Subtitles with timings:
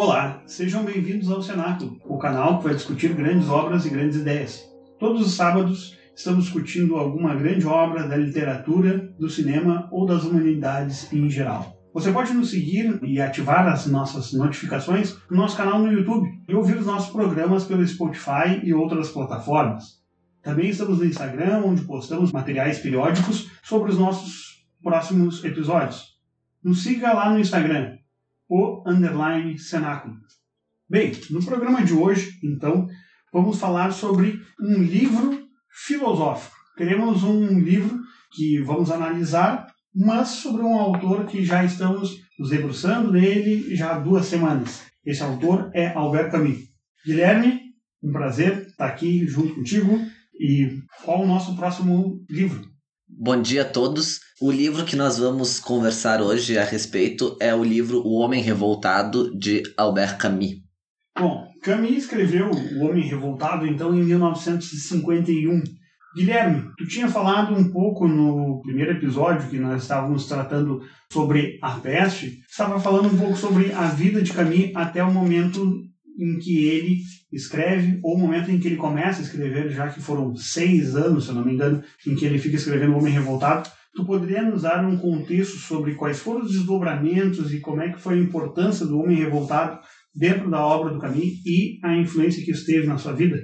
[0.00, 4.64] Olá, sejam bem-vindos ao Cenáculo, o canal que vai discutir grandes obras e grandes ideias.
[4.96, 11.12] Todos os sábados estamos discutindo alguma grande obra da literatura, do cinema ou das humanidades
[11.12, 11.76] em geral.
[11.92, 16.54] Você pode nos seguir e ativar as nossas notificações no nosso canal no YouTube e
[16.54, 20.00] ouvir os nossos programas pelo Spotify e outras plataformas.
[20.44, 26.16] Também estamos no Instagram, onde postamos materiais periódicos sobre os nossos próximos episódios.
[26.62, 27.97] Nos siga lá no Instagram,
[28.48, 30.16] o underline cenáculo.
[30.88, 32.88] Bem, no programa de hoje, então,
[33.32, 36.56] vamos falar sobre um livro filosófico.
[36.76, 38.00] Teremos um livro
[38.32, 43.98] que vamos analisar, mas sobre um autor que já estamos nos debruçando nele já há
[43.98, 44.86] duas semanas.
[45.04, 46.68] Esse autor é Albert Camus.
[47.04, 47.60] Guilherme,
[48.02, 49.98] um prazer estar aqui junto contigo.
[50.40, 52.77] E qual o nosso próximo livro?
[53.10, 54.20] Bom dia a todos.
[54.38, 59.36] O livro que nós vamos conversar hoje a respeito é o livro O Homem Revoltado,
[59.36, 60.56] de Albert Camus.
[61.18, 65.62] Bom, Camus escreveu O Homem Revoltado, então, em 1951.
[66.14, 71.72] Guilherme, tu tinha falado um pouco no primeiro episódio que nós estávamos tratando sobre a
[71.80, 75.82] peste, estava falando um pouco sobre a vida de Camus até o momento
[76.18, 76.98] em que ele
[77.32, 81.24] escreve, ou o momento em que ele começa a escrever, já que foram seis anos,
[81.24, 83.70] se eu não me engano, em que ele fica escrevendo O Homem Revoltado.
[83.94, 88.00] Tu poderia nos dar um contexto sobre quais foram os desdobramentos e como é que
[88.00, 89.80] foi a importância do Homem Revoltado
[90.14, 93.36] dentro da obra do Camus e a influência que isso teve na sua vida?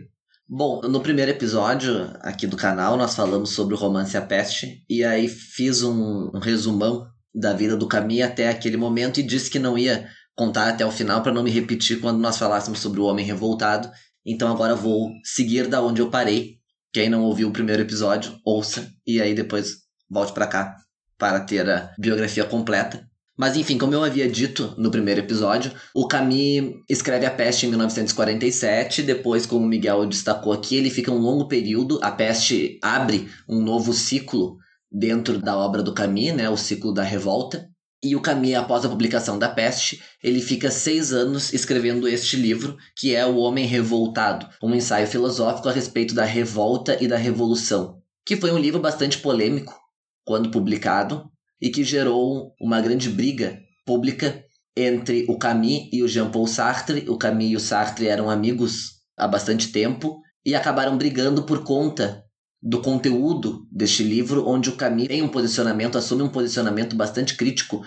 [0.46, 5.02] Bom, no primeiro episódio aqui do canal nós falamos sobre o romance A Peste e
[5.02, 9.58] aí fiz um, um resumão da vida do Camus até aquele momento e disse que
[9.58, 13.04] não ia contar até o final para não me repetir quando nós falássemos sobre o
[13.04, 13.90] Homem Revoltado.
[14.24, 16.58] Então agora vou seguir da onde eu parei.
[16.92, 20.76] Quem não ouviu o primeiro episódio, ouça e aí depois volte para cá
[21.18, 23.08] para ter a biografia completa.
[23.36, 27.68] Mas enfim, como eu havia dito no primeiro episódio, o Camus escreve A Peste em
[27.68, 33.28] 1947, depois, como o Miguel destacou aqui, ele fica um longo período, A Peste abre
[33.48, 34.56] um novo ciclo
[34.90, 37.68] dentro da obra do Camus, né, o ciclo da revolta,
[38.04, 42.76] e o Camus, após a publicação da Peste, ele fica seis anos escrevendo este livro,
[42.94, 48.02] que é O Homem Revoltado, um ensaio filosófico a respeito da revolta e da revolução,
[48.24, 49.74] que foi um livro bastante polêmico
[50.22, 54.44] quando publicado e que gerou uma grande briga pública
[54.76, 57.08] entre o Camus e o Jean-Paul Sartre.
[57.08, 62.23] O Camus e o Sartre eram amigos há bastante tempo e acabaram brigando por conta
[62.64, 67.82] do conteúdo deste livro, onde o Camus tem um posicionamento, assume um posicionamento bastante crítico.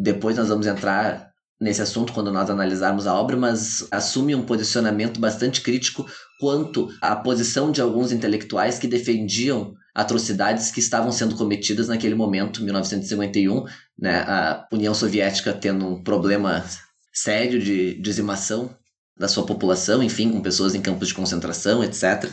[0.00, 1.30] Depois nós vamos entrar
[1.60, 6.06] nesse assunto quando nós analisarmos a obra, mas assume um posicionamento bastante crítico
[6.38, 12.62] quanto à posição de alguns intelectuais que defendiam atrocidades que estavam sendo cometidas naquele momento,
[12.62, 13.64] 1951,
[13.98, 16.64] né, a União Soviética tendo um problema
[17.12, 18.74] sério de dizimação
[19.18, 22.32] da sua população, enfim, com pessoas em campos de concentração, etc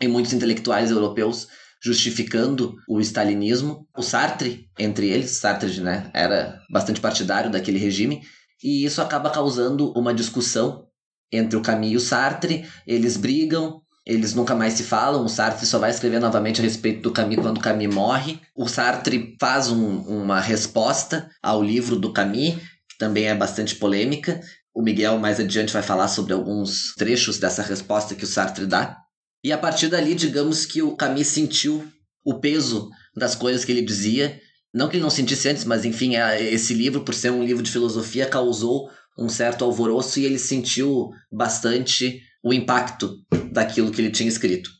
[0.00, 1.46] e muitos intelectuais europeus
[1.82, 3.88] justificando o stalinismo.
[3.96, 8.22] O Sartre, entre eles, Sartre né, era bastante partidário daquele regime,
[8.62, 10.86] e isso acaba causando uma discussão
[11.32, 12.68] entre o Camus e o Sartre.
[12.86, 15.24] Eles brigam, eles nunca mais se falam.
[15.24, 18.40] O Sartre só vai escrever novamente a respeito do Camus quando o Camus morre.
[18.54, 22.56] O Sartre faz um, uma resposta ao livro do Camus,
[22.88, 24.40] que também é bastante polêmica.
[24.74, 28.98] O Miguel mais adiante vai falar sobre alguns trechos dessa resposta que o Sartre dá.
[29.42, 31.86] E a partir dali, digamos que o Camus sentiu
[32.24, 34.40] o peso das coisas que ele dizia.
[34.72, 37.62] Não que ele não sentisse antes, mas enfim, é, esse livro, por ser um livro
[37.62, 43.16] de filosofia, causou um certo alvoroço e ele sentiu bastante o impacto
[43.50, 44.70] daquilo que ele tinha escrito.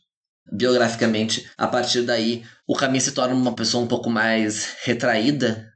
[0.51, 5.67] Biograficamente, a partir daí, o Camus se torna uma pessoa um pouco mais retraída,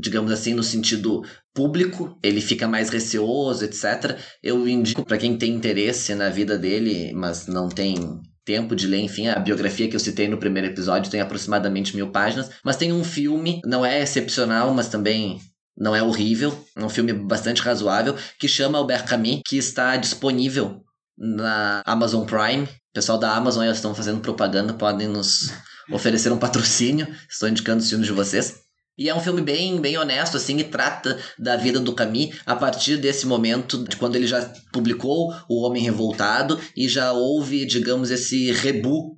[0.00, 1.22] digamos assim, no sentido
[1.54, 4.18] público, ele fica mais receoso, etc.
[4.42, 9.00] Eu indico para quem tem interesse na vida dele, mas não tem tempo de ler,
[9.00, 12.92] enfim, a biografia que eu citei no primeiro episódio tem aproximadamente mil páginas, mas tem
[12.92, 15.38] um filme, não é excepcional, mas também
[15.76, 20.82] não é horrível, é um filme bastante razoável, que chama Albert Camus, que está disponível
[21.16, 22.64] na Amazon Prime.
[22.64, 25.52] O pessoal da Amazon já estão fazendo propaganda, podem nos
[25.90, 28.60] oferecer um patrocínio, estou indicando os filmes de vocês.
[28.96, 32.54] E é um filme bem, bem honesto, assim, e trata da vida do Camus a
[32.54, 38.10] partir desse momento, de quando ele já publicou O Homem Revoltado e já houve, digamos,
[38.10, 39.16] esse rebu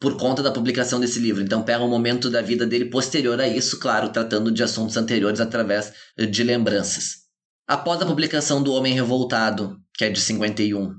[0.00, 1.42] por conta da publicação desse livro.
[1.42, 5.40] Então pega um momento da vida dele posterior a isso, claro, tratando de assuntos anteriores
[5.40, 5.92] através
[6.30, 7.26] de lembranças.
[7.66, 10.92] Após a publicação do Homem Revoltado, que é de 51,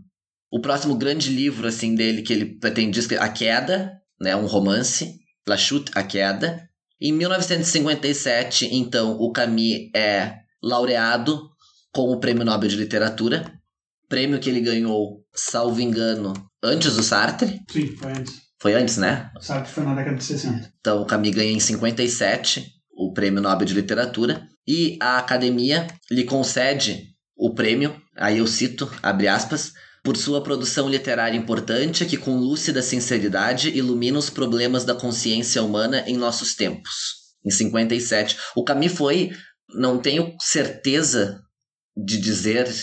[0.52, 5.16] o próximo grande livro assim dele que ele pretende escrever, A Queda, né, um romance,
[5.48, 6.67] La Chute, A Queda,
[7.00, 11.50] em 1957, então, o Camus é laureado
[11.92, 13.52] com o Prêmio Nobel de Literatura,
[14.10, 16.34] prêmio que ele ganhou, salvo engano,
[16.64, 17.62] antes do Sartre.
[17.70, 18.42] Sim, foi antes.
[18.60, 19.32] Foi antes, né?
[19.38, 20.74] O Sartre foi na década de 60.
[20.80, 26.24] Então o Camus ganha em 57 o Prêmio Nobel de Literatura e a Academia lhe
[26.24, 29.72] concede o prêmio, aí eu cito, abre aspas,
[30.08, 36.06] por sua produção literária importante que com lúcida sinceridade ilumina os problemas da consciência humana
[36.08, 36.94] em nossos tempos.
[37.46, 38.38] Em 57.
[38.56, 39.32] O Camus foi,
[39.76, 41.42] não tenho certeza
[41.94, 42.74] de dizer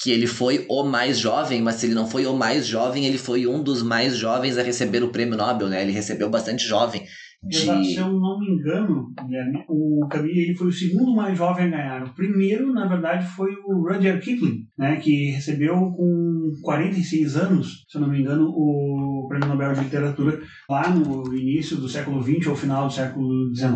[0.00, 3.18] que ele foi o mais jovem, mas se ele não foi o mais jovem, ele
[3.18, 5.82] foi um dos mais jovens a receber o prêmio Nobel, né?
[5.82, 7.04] Ele recebeu bastante jovem.
[7.44, 11.66] Exato, se eu não me engano, Guilherme, o Camus ele foi o segundo mais jovem
[11.66, 12.04] a ganhar.
[12.04, 17.96] O primeiro, na verdade, foi o Rudyard Kipling, né, que recebeu com 46 anos, se
[17.96, 20.40] eu não me engano, o Prêmio Nobel de Literatura
[20.70, 23.72] lá no início do século XX ou final do século XIX.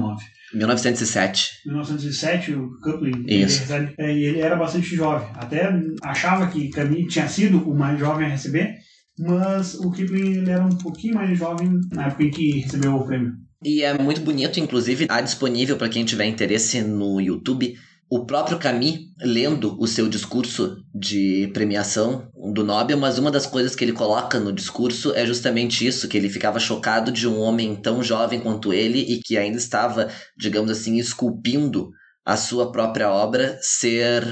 [0.54, 1.62] 1907.
[1.66, 3.72] 1907, o Kipling, Isso.
[3.72, 5.28] Ele, é, ele era bastante jovem.
[5.34, 5.68] Até
[6.02, 8.76] achava que Camus tinha sido o mais jovem a receber,
[9.18, 13.04] mas o Kipling ele era um pouquinho mais jovem na época em que recebeu o
[13.04, 13.32] prêmio.
[13.62, 17.76] E é muito bonito, inclusive, está disponível para quem tiver interesse no YouTube.
[18.08, 23.74] O próprio Camus lendo o seu discurso de premiação do Nobel, mas uma das coisas
[23.74, 27.74] que ele coloca no discurso é justamente isso, que ele ficava chocado de um homem
[27.74, 31.90] tão jovem quanto ele e que ainda estava, digamos assim, esculpindo
[32.24, 34.22] a sua própria obra ser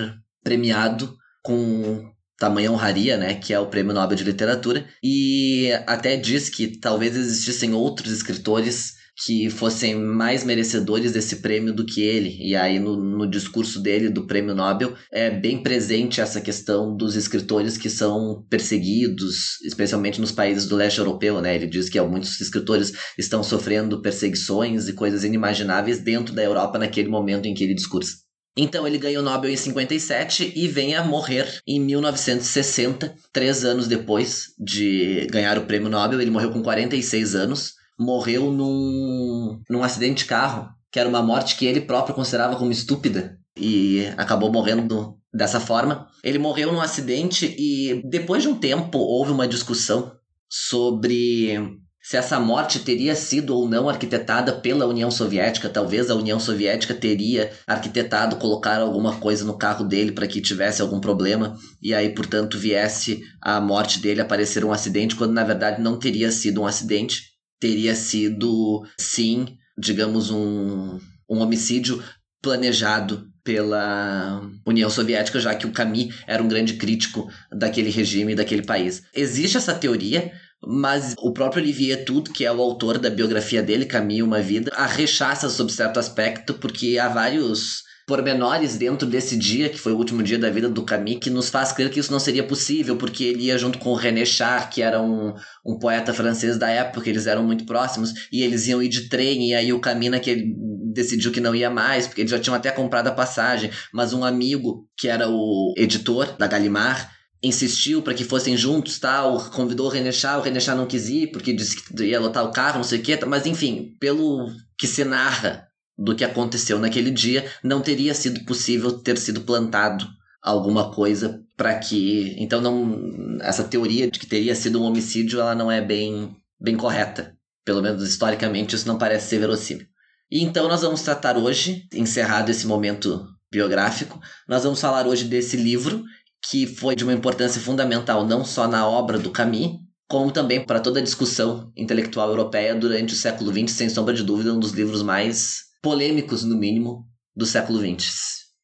[0.42, 6.48] premiado com tamanha honraria, né, que é o Prêmio Nobel de Literatura, e até diz
[6.48, 12.36] que talvez existissem outros escritores que fossem mais merecedores desse prêmio do que ele.
[12.40, 17.14] E aí, no, no discurso dele do prêmio Nobel, é bem presente essa questão dos
[17.14, 21.54] escritores que são perseguidos, especialmente nos países do leste europeu, né?
[21.54, 27.08] Ele diz que muitos escritores estão sofrendo perseguições e coisas inimagináveis dentro da Europa naquele
[27.08, 28.24] momento em que ele discursa.
[28.56, 33.88] Então ele ganhou o Nobel em 57 e vem a morrer em 1960, três anos
[33.88, 36.20] depois de ganhar o prêmio Nobel.
[36.20, 41.56] Ele morreu com 46 anos morreu num, num acidente de carro, que era uma morte
[41.56, 46.06] que ele próprio considerava como estúpida e acabou morrendo dessa forma.
[46.22, 50.12] Ele morreu num acidente e depois de um tempo houve uma discussão
[50.48, 55.70] sobre se essa morte teria sido ou não arquitetada pela União Soviética.
[55.70, 60.82] Talvez a União Soviética teria arquitetado colocar alguma coisa no carro dele para que tivesse
[60.82, 65.80] algum problema e aí, portanto, viesse a morte dele aparecer um acidente, quando na verdade
[65.80, 67.33] não teria sido um acidente
[67.64, 72.04] teria sido, sim, digamos, um, um homicídio
[72.42, 78.60] planejado pela União Soviética, já que o Camus era um grande crítico daquele regime, daquele
[78.60, 79.04] país.
[79.14, 80.30] Existe essa teoria,
[80.62, 84.70] mas o próprio Olivier Tudo, que é o autor da biografia dele, Camus, Uma Vida,
[84.74, 89.96] a rechaça sob certo aspecto, porque há vários pormenores dentro desse dia, que foi o
[89.96, 92.96] último dia da vida do Camus, que nos faz crer que isso não seria possível,
[92.96, 95.34] porque ele ia junto com o René Char, que era um,
[95.64, 99.48] um poeta francês da época, eles eram muito próximos, e eles iam ir de trem,
[99.48, 100.54] e aí o Camus naquele
[100.92, 104.24] decidiu que não ia mais, porque eles já tinham até comprado a passagem, mas um
[104.24, 107.08] amigo, que era o editor da Gallimard,
[107.42, 111.08] insistiu para que fossem juntos, tal, convidou o René Char, o René Char não quis
[111.08, 114.46] ir, porque disse que ia lotar o carro, não sei o quê, mas enfim, pelo
[114.78, 120.06] que se narra do que aconteceu naquele dia, não teria sido possível ter sido plantado
[120.42, 125.54] alguma coisa para que, então não essa teoria de que teria sido um homicídio, ela
[125.54, 127.36] não é bem bem correta.
[127.64, 129.86] Pelo menos historicamente isso não parece ser verossímil.
[130.30, 135.56] E então nós vamos tratar hoje, encerrado esse momento biográfico, nós vamos falar hoje desse
[135.56, 136.04] livro
[136.50, 140.80] que foi de uma importância fundamental não só na obra do Camus, como também para
[140.80, 144.72] toda a discussão intelectual europeia durante o século XX, sem sombra de dúvida, um dos
[144.72, 148.10] livros mais polêmicos, no mínimo, do século XX.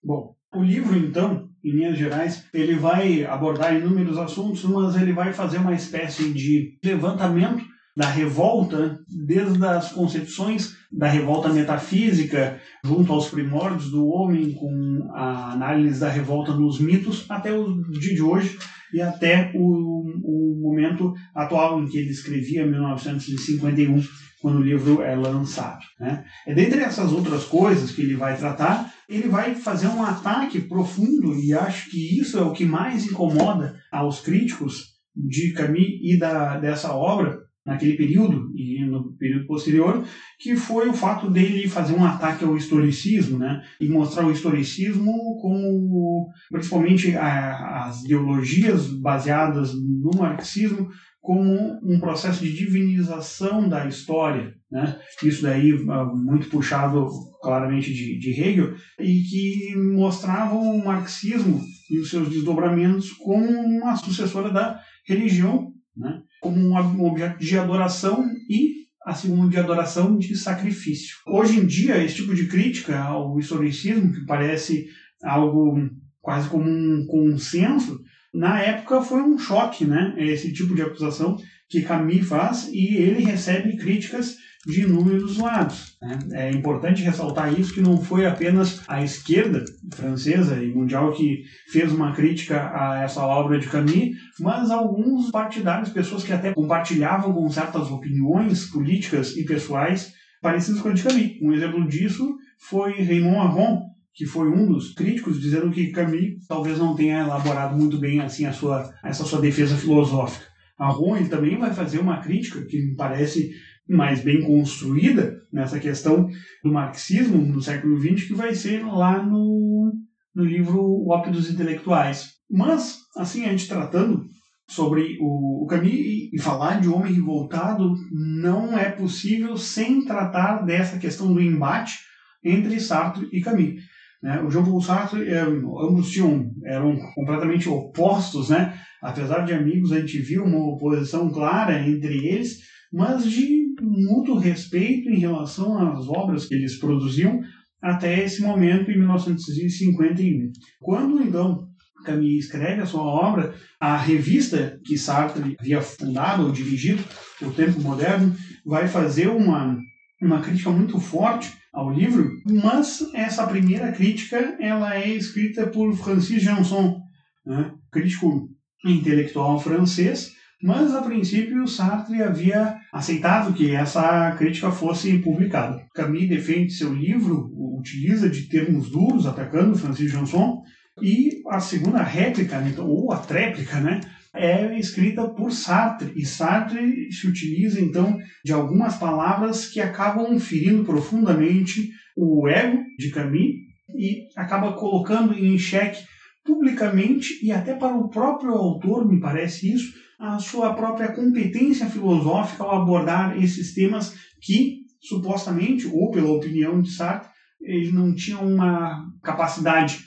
[0.03, 5.31] Bom, o livro, então, em linhas gerais, ele vai abordar inúmeros assuntos, mas ele vai
[5.35, 7.63] fazer uma espécie de levantamento
[7.95, 15.53] da revolta, desde as concepções da revolta metafísica, junto aos primórdios do homem, com a
[15.53, 18.59] análise da revolta nos mitos, até o dia de hoje
[18.95, 24.01] e até o, o momento atual em que ele escrevia, 1951,
[24.41, 25.85] quando o livro é lançado.
[25.99, 26.25] Né?
[26.47, 31.35] E dentre essas outras coisas que ele vai tratar, ele vai fazer um ataque profundo,
[31.35, 36.59] e acho que isso é o que mais incomoda aos críticos de Camus e da,
[36.59, 40.05] dessa obra, naquele período e no período posterior,
[40.39, 43.63] que foi o fato dele fazer um ataque ao historicismo, né?
[43.81, 50.89] E mostrar o historicismo como, principalmente, a, as ideologias baseadas no marxismo
[51.21, 54.99] como um processo de divinização da história, né?
[55.23, 57.07] Isso daí ah, muito puxado
[57.43, 61.61] claramente de, de Hegel e que mostravam o marxismo
[61.91, 66.23] e os seus desdobramentos como uma sucessora da religião, né?
[66.41, 68.81] Como um objeto de adoração e
[69.27, 71.17] como de adoração de sacrifício.
[71.27, 74.87] Hoje em dia, esse tipo de crítica ao historicismo, que parece
[75.23, 77.99] algo quase como um consenso,
[78.33, 80.15] na época foi um choque, né?
[80.19, 81.37] Esse tipo de acusação
[81.69, 85.97] que Camus faz e ele recebe críticas de inúmeros lados.
[86.03, 86.19] Né?
[86.33, 91.93] É importante ressaltar isso que não foi apenas a esquerda francesa e mundial que fez
[91.93, 97.49] uma crítica a essa obra de Camus, mas alguns partidários, pessoas que até compartilhavam com
[97.49, 101.39] certas opiniões políticas e pessoais parecidas com a de Camus.
[101.41, 106.79] Um exemplo disso foi Raymond Aron, que foi um dos críticos, dizendo que Camus talvez
[106.79, 110.45] não tenha elaborado muito bem assim a sua, essa sua defesa filosófica.
[110.79, 113.51] Aron ele também vai fazer uma crítica que me parece
[113.89, 116.29] mais bem construída nessa questão
[116.65, 119.93] do marxismo no século XX, que vai ser lá no,
[120.35, 122.31] no livro O Ópio dos Intelectuais.
[122.49, 124.25] Mas, assim, a gente tratando
[124.69, 130.99] sobre o, o Camus e falar de homem revoltado não é possível sem tratar dessa
[130.99, 131.99] questão do embate
[132.45, 133.75] entre Sartre e Camus.
[134.23, 134.43] Né?
[134.43, 138.79] O Jean-Paul Sartre, é, ambos tinham, eram completamente opostos, né?
[139.03, 142.59] apesar de amigos, a gente viu uma oposição clara entre eles,
[142.93, 147.41] mas de muito respeito em relação às obras que eles produziam
[147.81, 150.53] até esse momento, em 1951.
[150.81, 151.67] Quando, então,
[152.05, 157.03] Camus escreve a sua obra, a revista que Sartre havia fundado ou dirigido,
[157.41, 158.35] O Tempo Moderno,
[158.67, 159.79] vai fazer uma,
[160.21, 166.43] uma crítica muito forte ao livro, mas essa primeira crítica ela é escrita por Francis
[166.43, 167.01] Janson,
[167.47, 168.49] né, crítico
[168.85, 175.83] intelectual francês, mas a princípio Sartre havia aceitado que essa crítica fosse publicada.
[175.95, 180.63] Camus defende seu livro, utiliza de termos duros atacando Francis Janson,
[181.03, 184.01] e a segunda réplica, né, ou a tréplica, né,
[184.35, 190.85] é escrita por Sartre, e Sartre se utiliza então de algumas palavras que acabam ferindo
[190.85, 193.55] profundamente o ego de Camus
[193.97, 196.05] e acaba colocando em xeque
[196.45, 202.63] publicamente e até para o próprio autor, me parece isso, a sua própria competência filosófica
[202.63, 209.07] ao abordar esses temas que supostamente, ou pela opinião de Sartre, ele não tinha uma
[209.23, 209.99] capacidade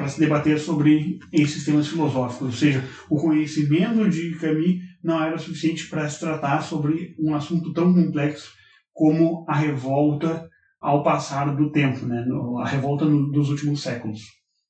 [0.00, 5.36] para se debater sobre esses temas filosóficos, ou seja, o conhecimento de Camus não era
[5.36, 8.50] suficiente para se tratar sobre um assunto tão complexo
[8.94, 10.48] como a revolta
[10.80, 12.24] ao passar do tempo, né?
[12.62, 14.20] a revolta no, dos últimos séculos.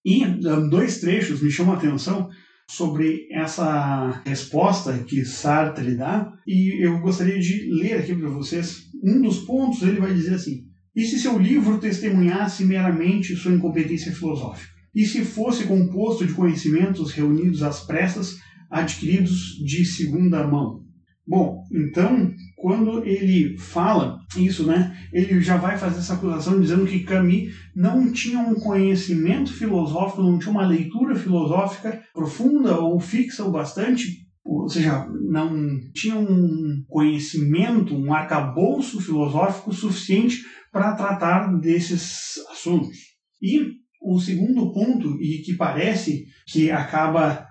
[0.04, 0.26] E
[0.68, 2.28] dois trechos me chamam a atenção
[2.68, 8.90] sobre essa resposta que Sartre dá, e eu gostaria de ler aqui para vocês.
[9.00, 10.64] Um dos pontos ele vai dizer assim:
[10.96, 14.79] e se seu livro testemunhasse meramente sua incompetência filosófica?
[14.94, 18.38] E se fosse composto de conhecimentos reunidos às pressas,
[18.70, 20.84] adquiridos de segunda mão.
[21.26, 27.04] Bom, então, quando ele fala isso, né, ele já vai fazer essa acusação dizendo que
[27.04, 33.52] Camus não tinha um conhecimento filosófico, não tinha uma leitura filosófica profunda ou fixa o
[33.52, 42.96] bastante, ou seja, não tinha um conhecimento, um arcabouço filosófico suficiente para tratar desses assuntos.
[43.40, 47.46] E o segundo ponto, e que parece que acaba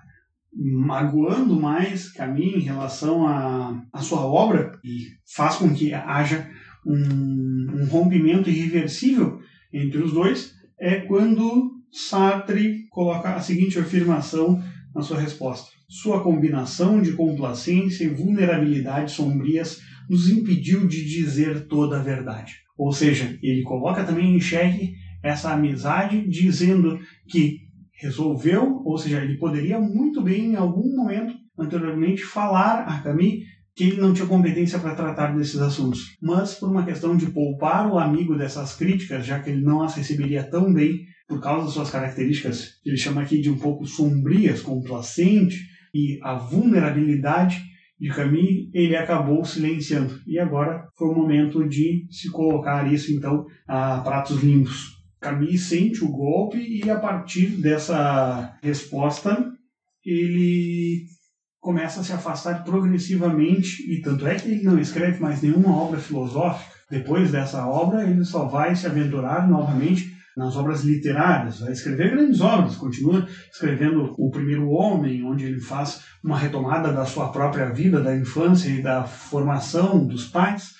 [0.52, 6.50] magoando mais Camus em relação à, à sua obra e faz com que haja
[6.84, 9.38] um, um rompimento irreversível
[9.72, 14.60] entre os dois, é quando Sartre coloca a seguinte afirmação
[14.94, 15.70] na sua resposta.
[15.88, 22.56] Sua combinação de complacência e vulnerabilidade sombrias nos impediu de dizer toda a verdade.
[22.76, 26.98] Ou seja, ele coloca também em xeque essa amizade, dizendo
[27.28, 27.58] que
[28.00, 33.84] resolveu, ou seja, ele poderia muito bem em algum momento anteriormente falar a Camille que
[33.84, 37.98] ele não tinha competência para tratar desses assuntos, mas por uma questão de poupar o
[37.98, 41.90] amigo dessas críticas, já que ele não as receberia tão bem por causa das suas
[41.90, 45.56] características, ele chama aqui de um pouco sombrias, complacente
[45.94, 47.62] e a vulnerabilidade
[47.98, 50.18] de Camille, ele acabou silenciando.
[50.26, 54.99] E agora foi o momento de se colocar isso então a pratos limpos.
[55.20, 59.52] Camille sente o golpe e a partir dessa resposta
[60.04, 61.04] ele
[61.60, 66.00] começa a se afastar progressivamente e tanto é que ele não escreve mais nenhuma obra
[66.00, 66.74] filosófica.
[66.90, 72.40] Depois dessa obra ele só vai se aventurar novamente nas obras literárias, vai escrever grandes
[72.40, 78.00] obras, continua escrevendo O Primeiro Homem, onde ele faz uma retomada da sua própria vida,
[78.00, 80.70] da infância e da formação dos pais,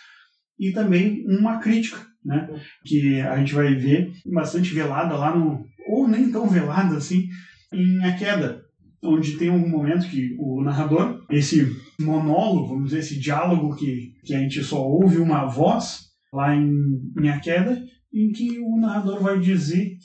[0.59, 2.49] e também uma crítica, né,
[2.85, 7.29] que a gente vai ver bastante velada lá no, ou nem tão velada assim,
[7.73, 8.63] em A Queda,
[9.03, 11.67] onde tem um momento que o narrador, esse
[12.01, 16.71] monólogo, vamos dizer, esse diálogo que, que a gente só ouve uma voz lá em,
[17.19, 19.97] em A Queda, em que o narrador vai dizer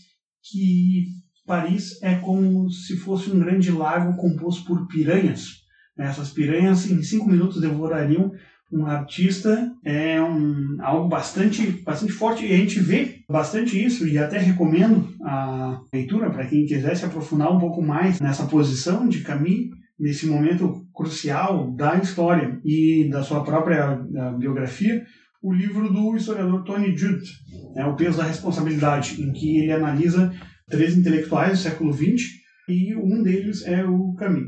[0.41, 1.05] que
[1.45, 5.63] Paris é como se fosse um grande lago composto por piranhas.
[5.98, 8.31] Essas piranhas, em cinco minutos, devorariam
[8.72, 9.72] um artista.
[9.84, 15.07] É um, algo bastante, bastante forte e a gente vê bastante isso e até recomendo
[15.24, 19.69] a leitura para quem quiser se aprofundar um pouco mais nessa posição de Camus
[20.00, 23.95] nesse momento crucial da história e da sua própria
[24.38, 25.05] biografia,
[25.41, 27.24] o livro do historiador Tony Judd,
[27.75, 30.34] né, O Peso da Responsabilidade, em que ele analisa
[30.67, 32.24] três intelectuais do século XX
[32.67, 34.48] e um deles é o Camus.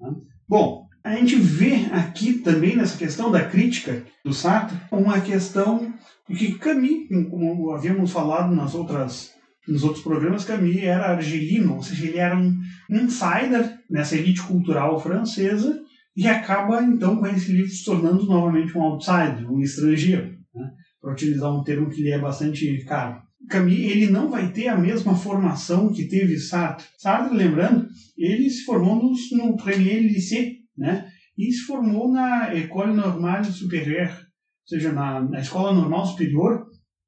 [0.00, 0.10] Né.
[0.48, 5.92] Bom, a gente vê aqui também nessa questão da crítica do Sartre uma questão
[6.26, 9.32] que Camus, como havíamos falado nas outras
[9.66, 12.58] nos outros programas, Camus era argelino, ou seja, ele era um
[12.90, 15.78] insider nessa elite cultural francesa
[16.16, 20.70] e acaba, então, com esse livro se tornando novamente um outsider, um estrangeiro, né?
[21.00, 23.20] para utilizar um termo que lhe é bastante caro.
[23.48, 26.86] Camus ele não vai ter a mesma formação que teve Sartre.
[26.96, 31.10] Sartre, lembrando, ele se formou no, no Premier Lycée, né?
[31.38, 36.66] e se formou na École Normale Supérieure, ou seja, na, na Escola Normal Superior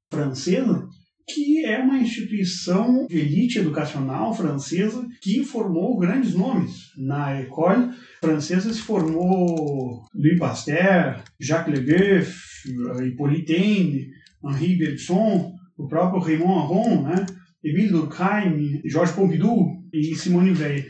[0.09, 0.87] francesa,
[1.27, 6.91] que é uma instituição de elite educacional francesa que formou grandes nomes.
[6.97, 12.33] Na École francesa se formou Louis Pasteur, Jacques Leboeuf,
[13.05, 14.07] Hippolyte Taine,
[14.43, 17.25] Henri Bergson, o próprio Raymond Aron, né?
[17.63, 20.83] Émile Durkheim, Georges Pompidou e Simone Weil.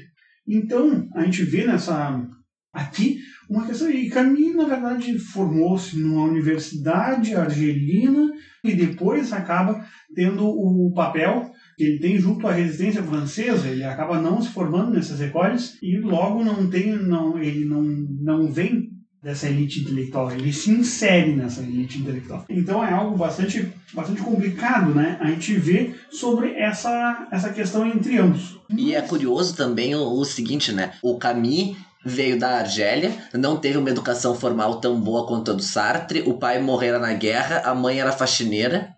[0.47, 2.25] Então, a gente vê nessa
[2.73, 3.89] aqui uma questão.
[3.91, 8.31] E Camille, na verdade, formou-se numa universidade argelina
[8.63, 14.21] e depois acaba tendo o papel que ele tem junto à resistência francesa, ele acaba
[14.21, 18.91] não se formando nessas escolas e logo não tem, não, ele não, não vem
[19.21, 22.45] dessa elite intelectual, ele se insere nessa elite intelectual.
[22.49, 25.17] Então é algo bastante, bastante complicado, né?
[25.21, 28.59] A gente vê sobre essa, essa questão entre ambos.
[28.75, 30.93] E é curioso também o, o seguinte, né?
[31.03, 35.61] O Camus veio da Argélia, não teve uma educação formal tão boa quanto a do
[35.61, 38.95] Sartre, o pai morrera na guerra, a mãe era faxineira,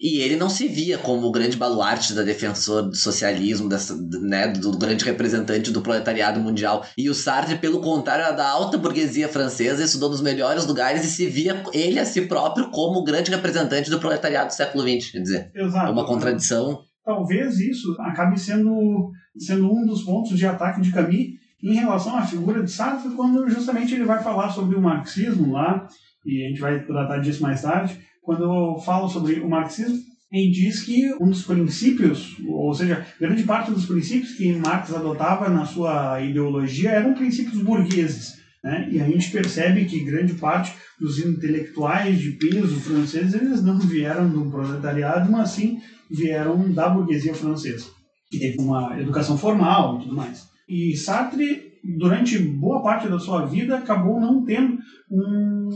[0.00, 4.48] e ele não se via como o grande baluarte da defensor do socialismo, dessa, né,
[4.48, 6.86] do, grande representante do proletariado mundial.
[6.96, 11.10] E o Sartre, pelo contrário, era da alta burguesia francesa, estudou nos melhores lugares e
[11.10, 15.10] se via ele a si próprio como o grande representante do proletariado do século XX.
[15.12, 15.88] Quer dizer, Exato.
[15.88, 16.80] é uma contradição.
[17.04, 22.22] Talvez isso acabe sendo, sendo um dos pontos de ataque de Camus em relação à
[22.22, 25.86] figura de Sartre, quando justamente ele vai falar sobre o marxismo lá,
[26.24, 29.98] e a gente vai tratar disso mais tarde, quando eu falo sobre o marxismo,
[30.32, 35.48] ele diz que um dos princípios, ou seja, grande parte dos princípios que Marx adotava
[35.48, 38.38] na sua ideologia eram princípios burgueses.
[38.62, 38.88] Né?
[38.92, 44.28] E a gente percebe que grande parte dos intelectuais de peso franceses eles não vieram
[44.28, 47.86] do proletariado, mas sim vieram da burguesia francesa,
[48.30, 50.49] que teve uma educação formal e tudo mais.
[50.70, 54.78] E Sartre, durante boa parte da sua vida, acabou não tendo
[55.10, 55.68] um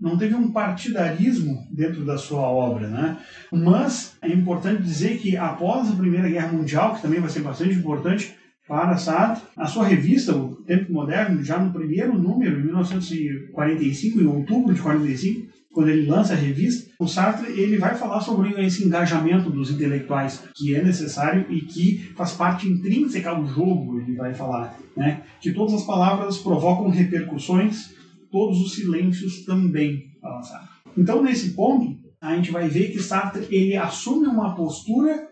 [0.00, 3.18] não teve um partidarismo dentro da sua obra, né?
[3.52, 7.74] Mas é importante dizer que após a Primeira Guerra Mundial, que também vai ser bastante
[7.74, 8.34] importante
[8.66, 14.26] para Sartre, a sua revista, o Tempo Moderno, já no primeiro número, em 1945, em
[14.26, 18.84] outubro de 45, quando ele lança a revista, o Sartre ele vai falar sobre esse
[18.84, 24.34] engajamento dos intelectuais que é necessário e que faz parte intrínseca do jogo, ele vai
[24.34, 25.22] falar, né?
[25.40, 27.94] Que todas as palavras provocam repercussões,
[28.30, 30.68] todos os silêncios também, fala Sartre.
[30.98, 35.28] Então, nesse ponto, a gente vai ver que Sartre ele assume uma postura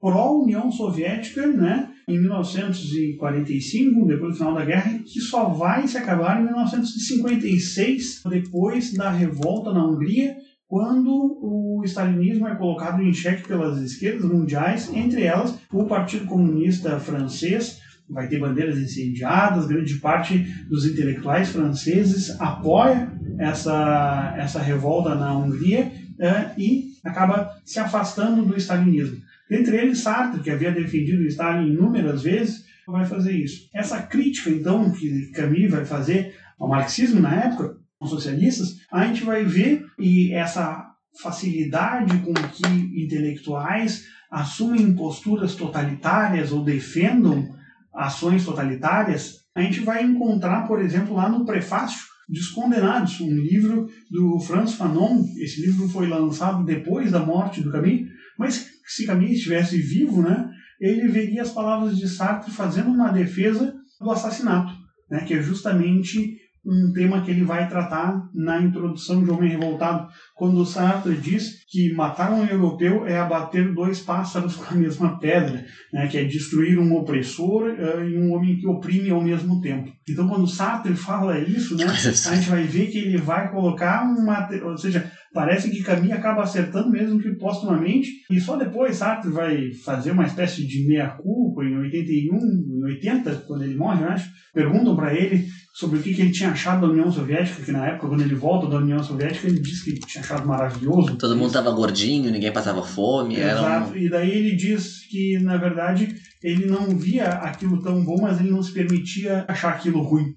[0.00, 1.91] pró-União Soviética, né?
[2.08, 8.92] Em 1945, depois do final da guerra, que só vai se acabar em 1956, depois
[8.94, 10.36] da revolta na Hungria,
[10.66, 11.10] quando
[11.42, 17.78] o stalinismo é colocado em xeque pelas esquerdas mundiais, entre elas o Partido Comunista Francês,
[18.08, 20.38] vai ter bandeiras incendiadas, grande parte
[20.68, 28.56] dos intelectuais franceses apoia essa, essa revolta na Hungria é, e acaba se afastando do
[28.56, 29.20] stalinismo.
[29.52, 33.68] Dentre eles, Sartre, que havia defendido Stalin inúmeras vezes, vai fazer isso.
[33.74, 39.22] Essa crítica, então, que Camus vai fazer ao marxismo na época, aos socialistas, a gente
[39.24, 40.90] vai ver e essa
[41.22, 42.66] facilidade com que
[43.04, 47.46] intelectuais assumem posturas totalitárias ou defendam
[47.94, 53.86] ações totalitárias, a gente vai encontrar, por exemplo, lá no prefácio dos Condenados, um livro
[54.10, 55.22] do Franz Fanon.
[55.36, 60.48] Esse livro foi lançado depois da morte do Camus, mas se Camus estivesse vivo, né,
[60.80, 64.72] ele veria as palavras de Sartre fazendo uma defesa do assassinato,
[65.10, 70.08] né, que é justamente um tema que ele vai tratar na introdução de Homem Revoltado,
[70.34, 75.64] quando Sartre diz que matar um europeu é abater dois pássaros com a mesma pedra,
[75.92, 79.90] né, que é destruir um opressor uh, e um homem que oprime ao mesmo tempo.
[80.08, 84.48] Então, quando Sartre fala isso, né, a gente vai ver que ele vai colocar uma,
[84.64, 89.72] ou seja, parece que Camus acaba acertando mesmo que postumamente, e só depois Sartre vai
[89.84, 94.30] fazer uma espécie de meia-culpa em 81, em 80, quando ele morre, eu acho.
[94.52, 97.86] Perguntam para ele sobre o que, que ele tinha achado da União Soviética, que na
[97.86, 101.16] época, quando ele volta da União Soviética, ele disse que tinha achado maravilhoso.
[101.16, 103.36] Todo mundo estava gordinho, ninguém passava fome.
[103.36, 103.96] Exato, um...
[103.96, 108.50] e daí ele diz que, na verdade, ele não via aquilo tão bom, mas ele
[108.50, 110.34] não se permitia achar aquilo ruim.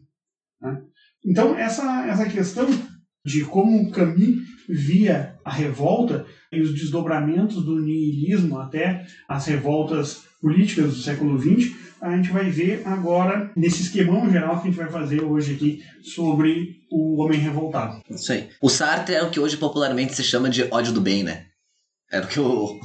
[0.62, 0.82] Né?
[1.26, 2.68] Então, essa, essa questão
[3.26, 10.94] de como Camus via a revolta e os desdobramentos do niilismo até as revoltas políticas
[10.94, 14.90] do século XX, a gente vai ver agora nesse esquemão geral que a gente vai
[14.90, 18.02] fazer hoje aqui sobre o homem revoltado.
[18.10, 18.50] Isso aí.
[18.62, 21.48] O Sartre é o que hoje popularmente se chama de ódio do bem, né?
[22.12, 22.80] Era o que o,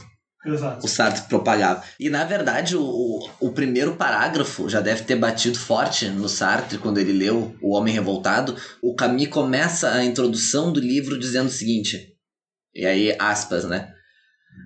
[0.45, 0.87] Exato.
[0.87, 1.85] o Sartre propagava.
[1.99, 6.99] E na verdade, o, o primeiro parágrafo já deve ter batido forte no Sartre quando
[6.99, 8.57] ele leu O Homem Revoltado.
[8.83, 12.15] O Camus começa a introdução do livro dizendo o seguinte:
[12.75, 13.93] e aí, aspas, né?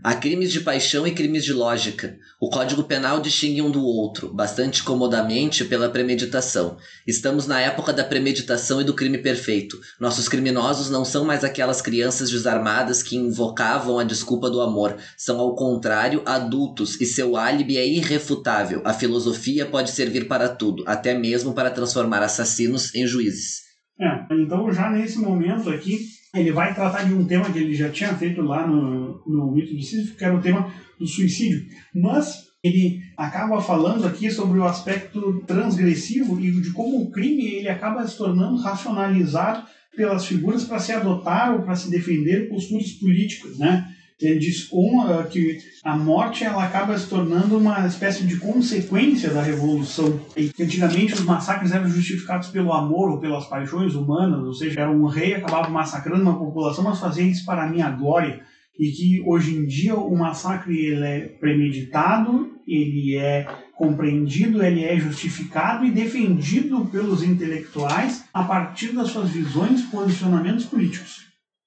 [0.04, 2.18] Há crimes de paixão e crimes de lógica.
[2.38, 6.76] O Código Penal distingue um do outro, bastante comodamente pela premeditação.
[7.06, 9.80] Estamos na época da premeditação e do crime perfeito.
[9.98, 14.94] Nossos criminosos não são mais aquelas crianças desarmadas que invocavam a desculpa do amor.
[15.16, 18.82] São, ao contrário, adultos e seu álibi é irrefutável.
[18.84, 23.62] A filosofia pode servir para tudo, até mesmo para transformar assassinos em juízes.
[23.98, 26.00] É, então já nesse momento aqui,
[26.34, 29.74] ele vai tratar de um tema que ele já tinha feito lá no, no mito
[29.74, 31.64] de Sísifo, que era o tema do suicídio.
[31.94, 37.68] Mas ele acaba falando aqui sobre o aspecto transgressivo e de como o crime ele
[37.68, 43.58] acaba se tornando racionalizado pelas figuras para se adotar ou para se defender posturas políticas,
[43.58, 43.93] né?
[44.20, 49.42] Ele diz uma, que a morte ela acaba se tornando uma espécie de consequência da
[49.42, 50.20] revolução.
[50.36, 54.90] E antigamente os massacres eram justificados pelo amor ou pelas paixões humanas, ou seja, era
[54.90, 58.40] um rei acabava massacrando uma população, mas fazia isso para a minha glória.
[58.78, 63.46] E que hoje em dia o massacre ele é premeditado, ele é
[63.76, 71.24] compreendido, ele é justificado e defendido pelos intelectuais a partir das suas visões posicionamentos políticos.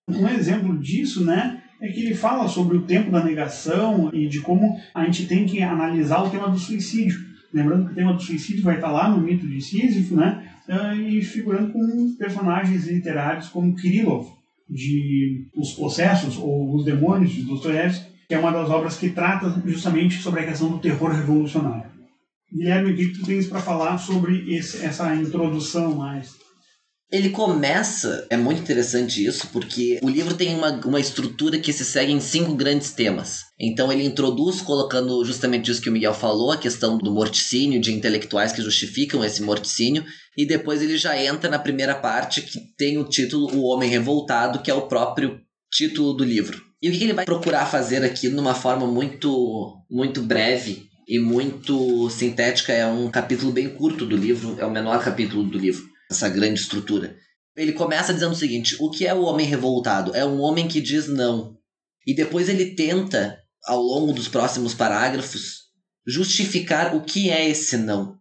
[0.10, 4.42] Um exemplo disso, né, é que ele fala sobre o tempo da negação e de
[4.42, 7.20] como a gente tem que analisar o tema do suicídio.
[7.54, 10.52] Lembrando que o tema do suicídio vai estar lá no mito de Sísifo, né?
[10.68, 14.28] Eh, e figurando com personagens literários como Kirillov,
[14.70, 19.62] de Os Processos ou Os Demônios, de Dostoiévski, que é uma das obras que trata
[19.66, 21.90] justamente sobre a questão do terror revolucionário.
[22.52, 26.36] Guilherme, o que tu tens para falar sobre esse, essa introdução mais?
[27.10, 31.86] Ele começa, é muito interessante isso, porque o livro tem uma, uma estrutura que se
[31.86, 33.44] segue em cinco grandes temas.
[33.58, 37.94] Então ele introduz colocando justamente isso que o Miguel falou, a questão do morticínio, de
[37.94, 40.04] intelectuais que justificam esse morticínio,
[40.38, 44.60] e depois ele já entra na primeira parte que tem o título O Homem Revoltado,
[44.60, 45.40] que é o próprio
[45.72, 46.62] título do livro.
[46.82, 52.10] E o que ele vai procurar fazer aqui numa forma muito, muito breve e muito
[52.10, 56.30] sintética é um capítulo bem curto do livro, é o menor capítulo do livro essa
[56.30, 57.16] grande estrutura.
[57.56, 60.16] Ele começa dizendo o seguinte: o que é o homem revoltado?
[60.16, 61.58] É um homem que diz não.
[62.06, 65.64] E depois ele tenta, ao longo dos próximos parágrafos,
[66.06, 68.18] justificar o que é esse não.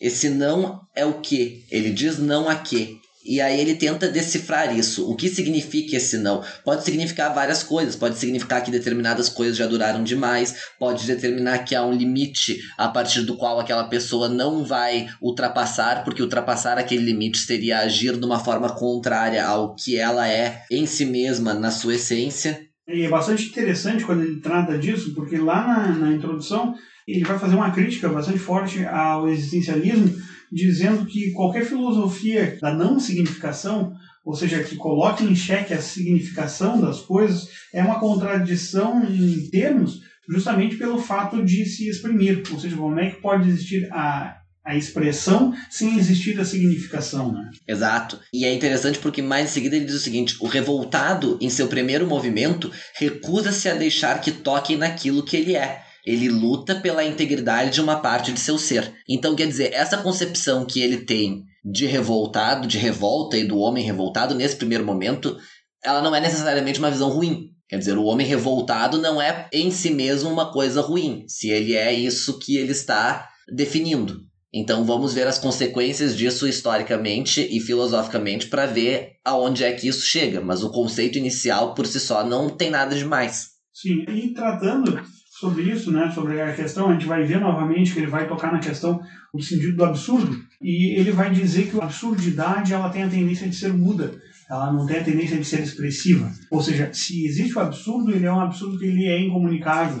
[0.00, 1.66] Esse não é o que?
[1.70, 2.98] Ele diz não a quê?
[3.24, 5.10] E aí ele tenta decifrar isso.
[5.10, 6.42] O que significa esse não?
[6.62, 7.96] Pode significar várias coisas.
[7.96, 10.54] Pode significar que determinadas coisas já duraram demais.
[10.78, 16.04] Pode determinar que há um limite a partir do qual aquela pessoa não vai ultrapassar,
[16.04, 20.84] porque ultrapassar aquele limite seria agir de uma forma contrária ao que ela é em
[20.84, 22.60] si mesma, na sua essência.
[22.86, 26.74] E é bastante interessante quando ele trata disso, porque lá na, na introdução
[27.08, 30.14] ele vai fazer uma crítica bastante forte ao existencialismo
[30.54, 33.92] dizendo que qualquer filosofia da não significação,
[34.24, 40.00] ou seja, que coloque em xeque a significação das coisas, é uma contradição em termos,
[40.28, 42.42] justamente pelo fato de se exprimir.
[42.52, 47.50] Ou seja, como é que pode existir a a expressão sem existir a significação, né?
[47.68, 48.18] Exato.
[48.32, 51.68] E é interessante porque mais em seguida ele diz o seguinte: o revoltado, em seu
[51.68, 55.83] primeiro movimento, recusa-se a deixar que toquem naquilo que ele é.
[56.04, 58.92] Ele luta pela integridade de uma parte de seu ser.
[59.08, 63.84] Então, quer dizer, essa concepção que ele tem de revoltado, de revolta e do homem
[63.84, 65.36] revoltado nesse primeiro momento,
[65.82, 67.50] ela não é necessariamente uma visão ruim.
[67.68, 71.74] Quer dizer, o homem revoltado não é em si mesmo uma coisa ruim, se ele
[71.74, 74.20] é isso que ele está definindo.
[74.52, 80.02] Então vamos ver as consequências disso historicamente e filosoficamente para ver aonde é que isso
[80.02, 80.40] chega.
[80.40, 83.48] Mas o conceito inicial por si só não tem nada demais.
[83.72, 85.02] Sim, e tratando
[85.38, 88.52] sobre isso, né, sobre a questão, a gente vai ver novamente que ele vai tocar
[88.52, 89.00] na questão
[89.32, 93.48] do sentido do absurdo e ele vai dizer que a absurdidade ela tem a tendência
[93.48, 94.14] de ser muda,
[94.48, 96.30] ela não tem a tendência de ser expressiva.
[96.50, 100.00] Ou seja, se existe o absurdo, ele é um absurdo que ele é incomunicável.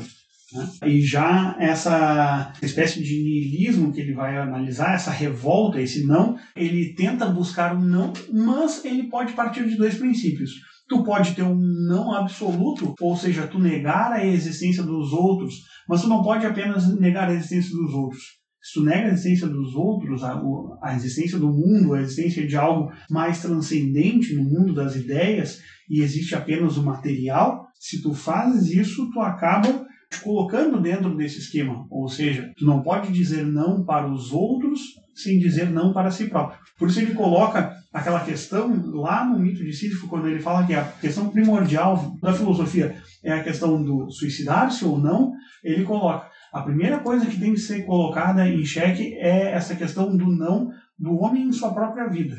[0.52, 0.70] Né?
[0.86, 6.94] E já essa espécie de niilismo que ele vai analisar, essa revolta, esse não, ele
[6.94, 10.52] tenta buscar um não, mas ele pode partir de dois princípios.
[10.94, 15.56] Tu pode ter um não absoluto, ou seja, tu negar a existência dos outros,
[15.88, 18.22] mas tu não pode apenas negar a existência dos outros.
[18.62, 20.40] Se tu nega a existência dos outros, a,
[20.80, 25.58] a existência do mundo, a existência de algo mais transcendente no mundo das ideias,
[25.90, 31.40] e existe apenas o material, se tu fazes isso, tu acaba te colocando dentro desse
[31.40, 31.86] esquema.
[31.90, 34.80] Ou seja, tu não pode dizer não para os outros
[35.12, 36.60] sem dizer não para si próprio.
[36.78, 40.74] Por isso ele coloca aquela questão lá no mito de Sísifo, quando ele fala que
[40.74, 46.62] a questão primordial da filosofia é a questão do suicidar-se ou não, ele coloca a
[46.62, 51.14] primeira coisa que tem que ser colocada em xeque é essa questão do não do
[51.14, 52.36] homem em sua própria vida.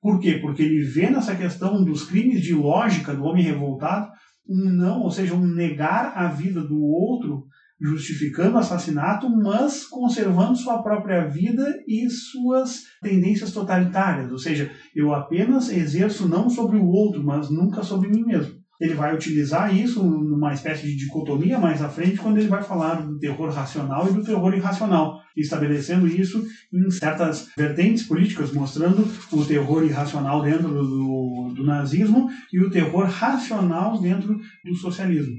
[0.00, 0.34] Por quê?
[0.34, 4.08] Porque ele vê nessa questão dos crimes de lógica do homem revoltado
[4.48, 7.44] um não, ou seja, um negar a vida do outro,
[7.80, 14.30] justificando o assassinato, mas conservando sua própria vida e suas tendências totalitárias.
[14.32, 18.94] Ou seja, eu apenas exerço não sobre o outro, mas nunca sobre mim mesmo ele
[18.94, 23.18] vai utilizar isso numa espécie de dicotomia mais à frente, quando ele vai falar do
[23.18, 29.84] terror racional e do terror irracional, estabelecendo isso em certas vertentes políticas, mostrando o terror
[29.84, 35.34] irracional dentro do, do nazismo e o terror racional dentro do socialismo.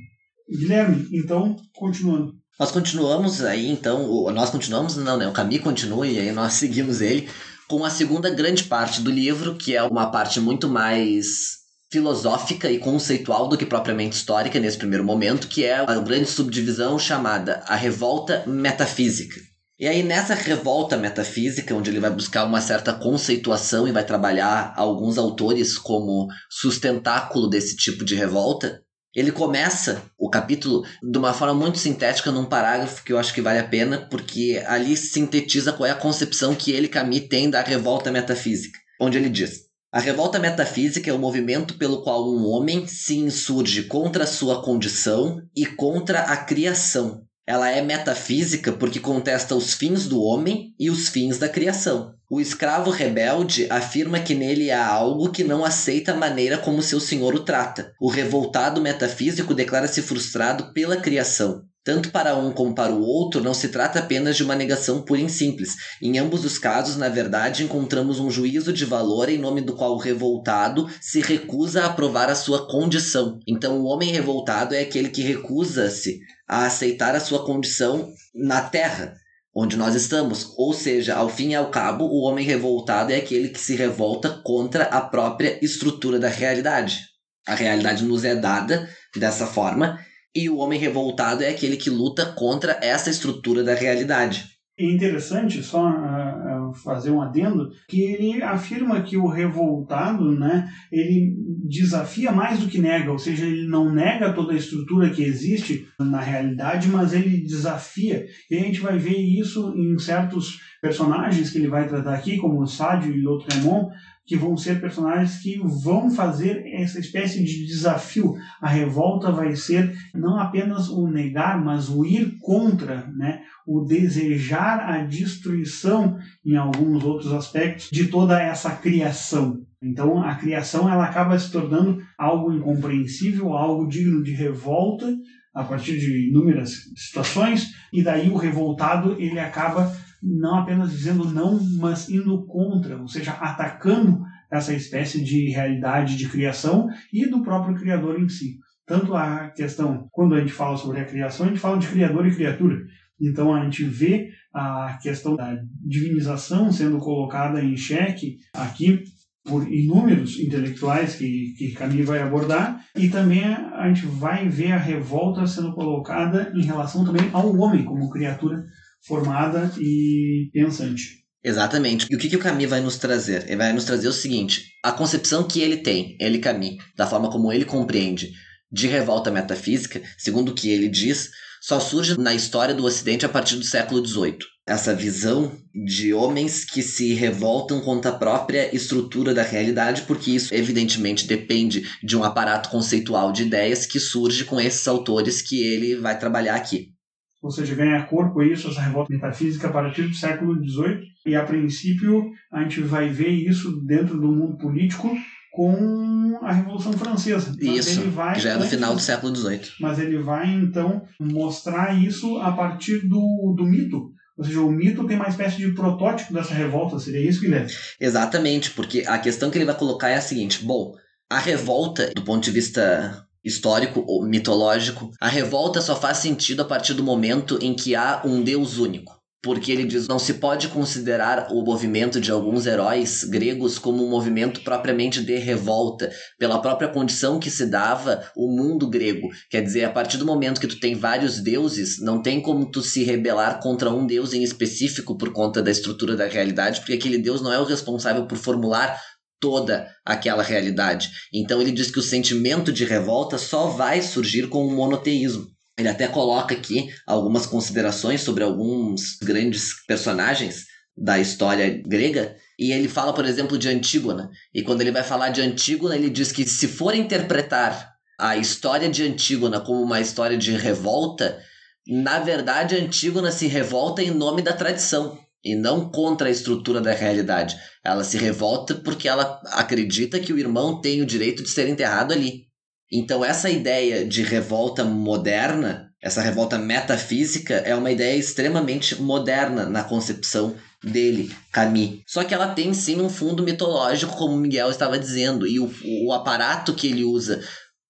[0.50, 2.34] Guilherme, então, continuando.
[2.60, 5.28] Nós continuamos aí, então, nós continuamos, não, né?
[5.28, 7.30] O Camus continua e aí nós seguimos ele
[7.68, 11.60] com a segunda grande parte do livro, que é uma parte muito mais
[11.92, 17.00] filosófica e conceitual do que propriamente histórica nesse primeiro momento, que é a grande subdivisão
[17.00, 19.40] chamada a revolta metafísica.
[19.80, 24.74] E aí, nessa revolta metafísica, onde ele vai buscar uma certa conceituação e vai trabalhar
[24.76, 28.82] alguns autores como sustentáculo desse tipo de revolta,
[29.16, 33.42] ele começa o capítulo de uma forma muito sintética num parágrafo que eu acho que
[33.42, 37.62] vale a pena, porque ali sintetiza qual é a concepção que ele, Camus, tem da
[37.62, 42.86] revolta metafísica, onde ele diz: a revolta metafísica é o movimento pelo qual um homem
[42.86, 47.24] se insurge contra a sua condição e contra a criação.
[47.50, 52.14] Ela é metafísica porque contesta os fins do homem e os fins da criação.
[52.30, 57.00] O escravo rebelde afirma que nele há algo que não aceita a maneira como seu
[57.00, 57.92] senhor o trata.
[58.00, 61.64] O revoltado metafísico declara-se frustrado pela criação.
[61.90, 65.22] Tanto para um como para o outro, não se trata apenas de uma negação pura
[65.22, 65.74] e simples.
[66.00, 69.96] Em ambos os casos, na verdade, encontramos um juízo de valor em nome do qual
[69.96, 73.40] o revoltado se recusa a aprovar a sua condição.
[73.48, 79.16] Então, o homem revoltado é aquele que recusa-se a aceitar a sua condição na terra,
[79.52, 80.54] onde nós estamos.
[80.60, 84.30] Ou seja, ao fim e ao cabo, o homem revoltado é aquele que se revolta
[84.46, 87.00] contra a própria estrutura da realidade.
[87.48, 89.98] A realidade nos é dada dessa forma
[90.36, 94.60] e o homem revoltado é aquele que luta contra essa estrutura da realidade.
[94.80, 101.36] É interessante só uh, fazer um adendo que ele afirma que o revoltado, né, ele
[101.68, 105.86] desafia mais do que nega, ou seja, ele não nega toda a estrutura que existe
[106.00, 108.26] na realidade, mas ele desafia.
[108.50, 112.66] E a gente vai ver isso em certos personagens que ele vai tratar aqui, como
[112.66, 113.94] Sádio e Lautremont,
[114.30, 118.36] que vão ser personagens que vão fazer essa espécie de desafio.
[118.62, 123.42] A revolta vai ser não apenas o negar, mas o ir contra, né?
[123.66, 126.16] o desejar a destruição
[126.46, 129.64] em alguns outros aspectos de toda essa criação.
[129.82, 135.12] Então a criação ela acaba se tornando algo incompreensível, algo digno de revolta
[135.56, 141.60] a partir de inúmeras situações e daí o revoltado ele acaba não apenas dizendo não,
[141.78, 147.76] mas indo contra, ou seja, atacando essa espécie de realidade de criação e do próprio
[147.76, 148.58] criador em si.
[148.86, 152.26] Tanto a questão, quando a gente fala sobre a criação, a gente fala de criador
[152.26, 152.78] e criatura.
[153.22, 155.56] Então a gente vê a questão da
[155.86, 159.04] divinização sendo colocada em xeque aqui
[159.44, 164.78] por inúmeros intelectuais que, que Camus vai abordar, e também a gente vai ver a
[164.78, 168.66] revolta sendo colocada em relação também ao homem como criatura
[169.06, 171.20] formada e pensante.
[171.44, 172.06] Exatamente.
[172.10, 173.46] E o que, que o Camus vai nos trazer?
[173.48, 177.30] Ele vai nos trazer o seguinte: a concepção que ele tem, ele Camus, da forma
[177.30, 178.32] como ele compreende
[178.72, 181.30] de revolta metafísica, segundo o que ele diz,
[181.62, 184.38] só surge na história do Ocidente a partir do século XVIII.
[184.68, 190.54] Essa visão de homens que se revoltam contra a própria estrutura da realidade, porque isso
[190.54, 195.96] evidentemente depende de um aparato conceitual de ideias que surge com esses autores que ele
[195.96, 196.94] vai trabalhar aqui.
[197.42, 201.44] Ou seja, ganha corpo isso, essa revolta metafísica, a partir do século XVIII, e a
[201.44, 205.10] princípio a gente vai ver isso dentro do mundo político
[205.52, 207.56] com a Revolução Francesa.
[207.60, 209.62] Isso, vai, que já é no final do século XVIII.
[209.80, 214.12] Mas ele vai, então, mostrar isso a partir do, do mito.
[214.38, 217.70] Ou seja, o mito tem uma espécie de protótipo dessa revolta, seria isso, Guilherme?
[218.00, 220.94] Exatamente, porque a questão que ele vai colocar é a seguinte: bom,
[221.30, 226.66] a revolta, do ponto de vista histórico ou mitológico, a revolta só faz sentido a
[226.66, 230.68] partir do momento em que há um Deus único porque ele diz não se pode
[230.68, 236.90] considerar o movimento de alguns heróis gregos como um movimento propriamente de revolta, pela própria
[236.90, 239.30] condição que se dava o mundo grego.
[239.50, 242.82] Quer dizer, a partir do momento que tu tem vários deuses, não tem como tu
[242.82, 247.18] se rebelar contra um deus em específico por conta da estrutura da realidade, porque aquele
[247.18, 249.00] deus não é o responsável por formular
[249.40, 251.10] toda aquela realidade.
[251.34, 255.48] Então ele diz que o sentimento de revolta só vai surgir com o monoteísmo.
[255.78, 260.66] Ele até coloca aqui algumas considerações sobre alguns grandes personagens
[260.98, 262.36] da história grega.
[262.58, 264.30] E ele fala, por exemplo, de Antígona.
[264.54, 268.90] E quando ele vai falar de Antígona, ele diz que se for interpretar a história
[268.90, 271.40] de Antígona como uma história de revolta,
[271.88, 276.92] na verdade Antígona se revolta em nome da tradição e não contra a estrutura da
[276.92, 277.56] realidade.
[277.84, 282.14] Ela se revolta porque ela acredita que o irmão tem o direito de ser enterrado
[282.14, 282.48] ali.
[282.92, 289.84] Então, essa ideia de revolta moderna, essa revolta metafísica, é uma ideia extremamente moderna na
[289.84, 292.02] concepção dele, Camus.
[292.08, 295.72] Só que ela tem sim um fundo mitológico, como Miguel estava dizendo, e o,
[296.06, 297.42] o aparato que ele usa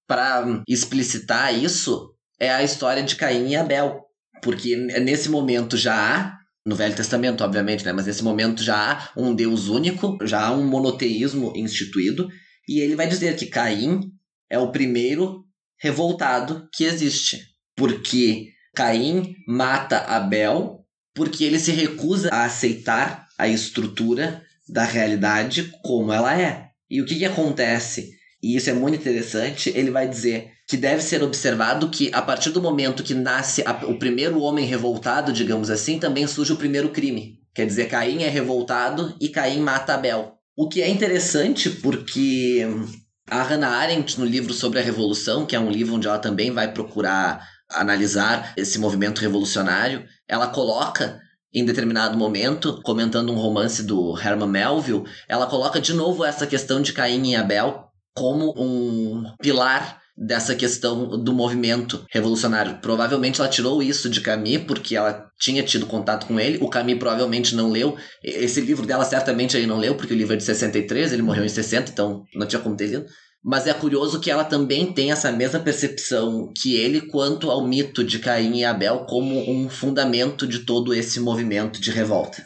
[0.08, 4.02] para explicitar isso é a história de Caim e Abel.
[4.42, 7.91] Porque nesse momento já há no Velho Testamento, obviamente, né?
[7.91, 12.30] Mas nesse momento já há um Deus único, já há um monoteísmo instituído,
[12.67, 14.12] e ele vai dizer que Caim
[14.50, 15.45] é o primeiro
[15.80, 17.41] revoltado que existe.
[17.76, 26.13] Porque Caim mata Abel porque ele se recusa a aceitar a estrutura da realidade como
[26.13, 26.69] ela é.
[26.89, 28.12] E o que, que acontece?
[28.41, 29.69] E isso é muito interessante.
[29.76, 33.72] Ele vai dizer que deve ser observado que a partir do momento que nasce a,
[33.88, 37.40] o primeiro homem revoltado, digamos assim, também surge o primeiro crime.
[37.56, 40.36] Quer dizer, Caim é revoltado e Caim mata Abel.
[40.56, 42.68] O que é interessante porque
[43.28, 46.52] a Hannah Arendt, no livro sobre a Revolução, que é um livro onde ela também
[46.52, 51.20] vai procurar analisar esse movimento revolucionário, ela coloca
[51.52, 56.80] em determinado momento, comentando um romance do Herman Melville, ela coloca de novo essa questão
[56.80, 62.80] de Caim e Abel como um pilar dessa questão do movimento revolucionário.
[62.82, 66.58] Provavelmente ela tirou isso de Camus porque ela tinha tido contato com ele.
[66.62, 67.96] O Camus provavelmente não leu.
[68.22, 71.46] Esse livro dela certamente ele não leu porque o livro é de 63, ele morreu
[71.46, 73.06] em 60, então não tinha como ter lido.
[73.42, 78.04] Mas é curioso que ela também tem essa mesma percepção que ele quanto ao mito
[78.04, 82.44] de Caim e Abel como um fundamento de todo esse movimento de revolta.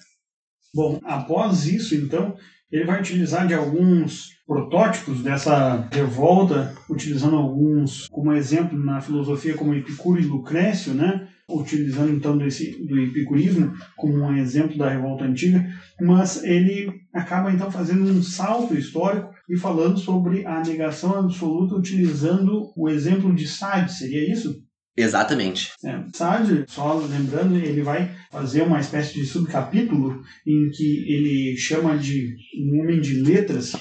[0.75, 2.35] Bom, após isso, então,
[2.73, 9.75] ele vai utilizar de alguns protótipos dessa revolta, utilizando alguns como exemplo na filosofia como
[9.75, 11.27] Epicuro e Lucrécio, né?
[11.47, 15.63] utilizando então desse, do epicurismo como um exemplo da revolta antiga,
[16.01, 22.71] mas ele acaba então fazendo um salto histórico e falando sobre a negação absoluta utilizando
[22.75, 24.62] o exemplo de Sade, seria isso?
[24.95, 25.71] Exatamente.
[25.83, 31.97] É, Sade, só lembrando, ele vai fazer uma espécie de subcapítulo em que ele chama
[31.97, 33.73] de um homem de letras,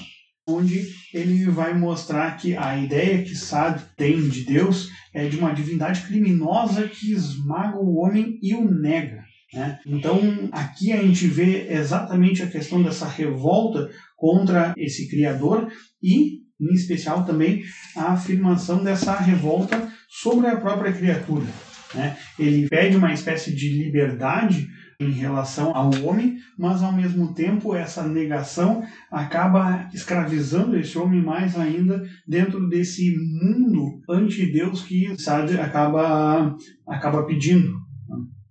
[0.47, 5.53] onde ele vai mostrar que a ideia que Sade tem de Deus é de uma
[5.53, 9.23] divindade criminosa que esmaga o homem e o nega.
[9.53, 9.79] Né?
[9.85, 10.19] Então,
[10.51, 13.87] aqui a gente vê exatamente a questão dessa revolta
[14.17, 17.63] contra esse Criador e, em especial, também
[17.95, 19.91] a afirmação dessa revolta
[20.21, 21.47] sobre a própria criatura.
[21.95, 22.17] Né?
[22.37, 24.67] Ele pede uma espécie de liberdade
[24.99, 31.57] em relação ao homem, mas ao mesmo tempo essa negação acaba escravizando esse homem mais
[31.57, 36.55] ainda dentro desse mundo anti-Deus que Sade acaba,
[36.87, 37.81] acaba pedindo.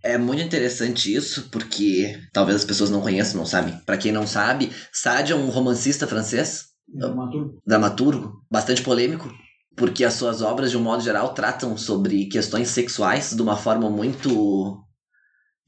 [0.03, 3.75] É muito interessante isso, porque talvez as pessoas não conheçam, não sabem.
[3.87, 7.63] Para quem não sabe, Sade é um romancista francês Dramaturgo.
[7.67, 9.33] Dramaturgo, bastante polêmico,
[9.77, 13.89] porque as suas obras, de um modo geral, tratam sobre questões sexuais de uma forma
[13.89, 14.83] muito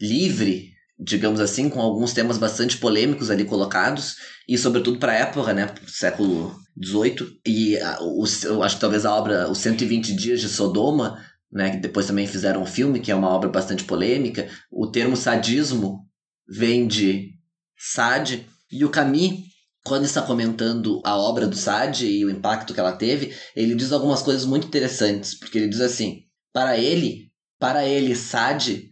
[0.00, 4.16] livre, digamos assim, com alguns temas bastante polêmicos ali colocados,
[4.48, 9.14] e sobretudo para a época, né, século XVIII, e o, eu acho que talvez a
[9.14, 11.18] obra Os 120 Dias de Sodoma,
[11.50, 15.16] né, que depois também fizeram um filme, que é uma obra bastante polêmica, o termo
[15.16, 16.06] sadismo
[16.46, 17.30] vem de
[17.76, 19.53] Sade, e o Camus,
[19.86, 23.92] quando está comentando a obra do Sade e o impacto que ela teve, ele diz
[23.92, 26.22] algumas coisas muito interessantes, porque ele diz assim,
[26.52, 28.90] para ele, para ele, Sade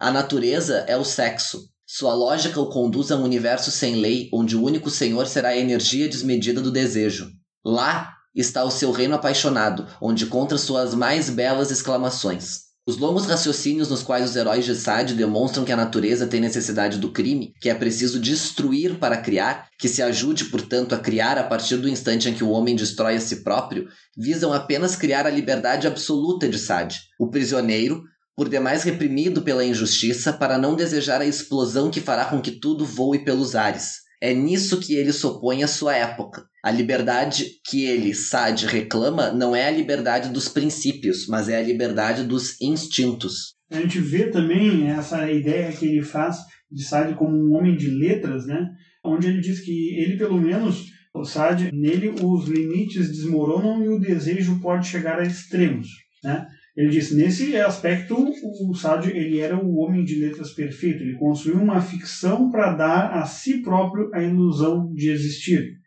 [0.00, 1.68] a natureza é o sexo.
[1.86, 5.56] Sua lógica o conduz a um universo sem lei, onde o único senhor será a
[5.58, 7.30] energia desmedida do desejo.
[7.62, 12.69] Lá está o seu reino apaixonado, onde contra suas mais belas exclamações.
[12.86, 16.98] Os longos raciocínios nos quais os heróis de Sade demonstram que a natureza tem necessidade
[16.98, 21.44] do crime, que é preciso destruir para criar, que se ajude, portanto, a criar a
[21.44, 25.30] partir do instante em que o homem destrói a si próprio, visam apenas criar a
[25.30, 27.00] liberdade absoluta de Sade.
[27.18, 28.02] O prisioneiro,
[28.34, 32.86] por demais reprimido pela injustiça, para não desejar a explosão que fará com que tudo
[32.86, 34.09] voe pelos ares.
[34.20, 36.44] É nisso que ele se opõe sua época.
[36.62, 41.62] A liberdade que ele, Sade, reclama não é a liberdade dos princípios, mas é a
[41.62, 43.54] liberdade dos instintos.
[43.70, 46.36] A gente vê também essa ideia que ele faz
[46.70, 48.68] de Sade como um homem de letras, né?
[49.04, 53.98] onde ele diz que ele, pelo menos, o Sade, nele os limites desmoronam e o
[53.98, 55.88] desejo pode chegar a extremos.
[56.22, 56.46] Né?
[56.76, 61.02] Ele disse, nesse aspecto, o Sade ele era o homem de letras perfeito.
[61.02, 65.80] Ele construiu uma ficção para dar a si próprio a ilusão de existir.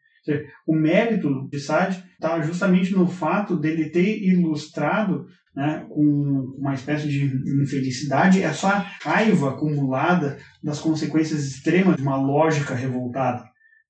[0.68, 5.26] O mérito de Sade está justamente no fato dele ter ilustrado
[5.56, 7.26] né, com uma espécie de
[7.62, 13.44] infelicidade essa raiva acumulada das consequências extremas de uma lógica revoltada.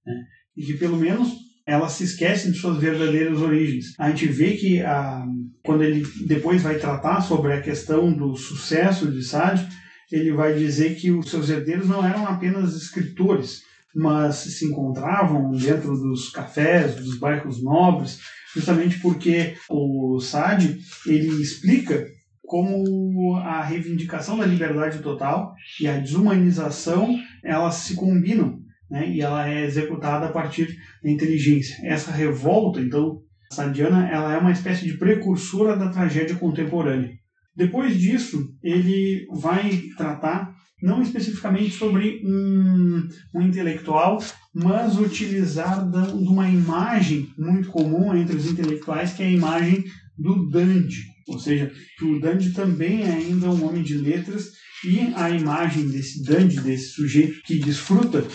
[0.05, 0.13] Né,
[0.55, 3.93] e que, pelo menos, ela se esquece de suas verdadeiras origens.
[3.97, 5.25] A gente vê que a,
[5.63, 9.67] quando ele depois vai tratar sobre a questão do sucesso de Sade,
[10.11, 13.61] ele vai dizer que os seus herdeiros não eram apenas escritores,
[13.95, 18.19] mas se encontravam dentro dos cafés, dos bairros nobres,
[18.53, 22.05] justamente porque o Sade ele explica
[22.43, 28.62] como a reivindicação da liberdade total e a desumanização elas se combinam
[28.93, 29.09] né?
[29.09, 31.75] e ela é executada a partir da inteligência.
[31.83, 37.11] Essa revolta, então, sadiana, ela é uma espécie de precursora da tragédia contemporânea.
[37.55, 44.21] Depois disso, ele vai tratar não especificamente sobre um, um intelectual,
[44.53, 49.85] mas utilizar de uma imagem muito comum entre os intelectuais, que é a imagem
[50.17, 51.01] do dandy.
[51.27, 54.51] Ou seja, que o dandy também é ainda um homem de letras
[54.85, 58.25] e a imagem desse dandy, desse sujeito que desfruta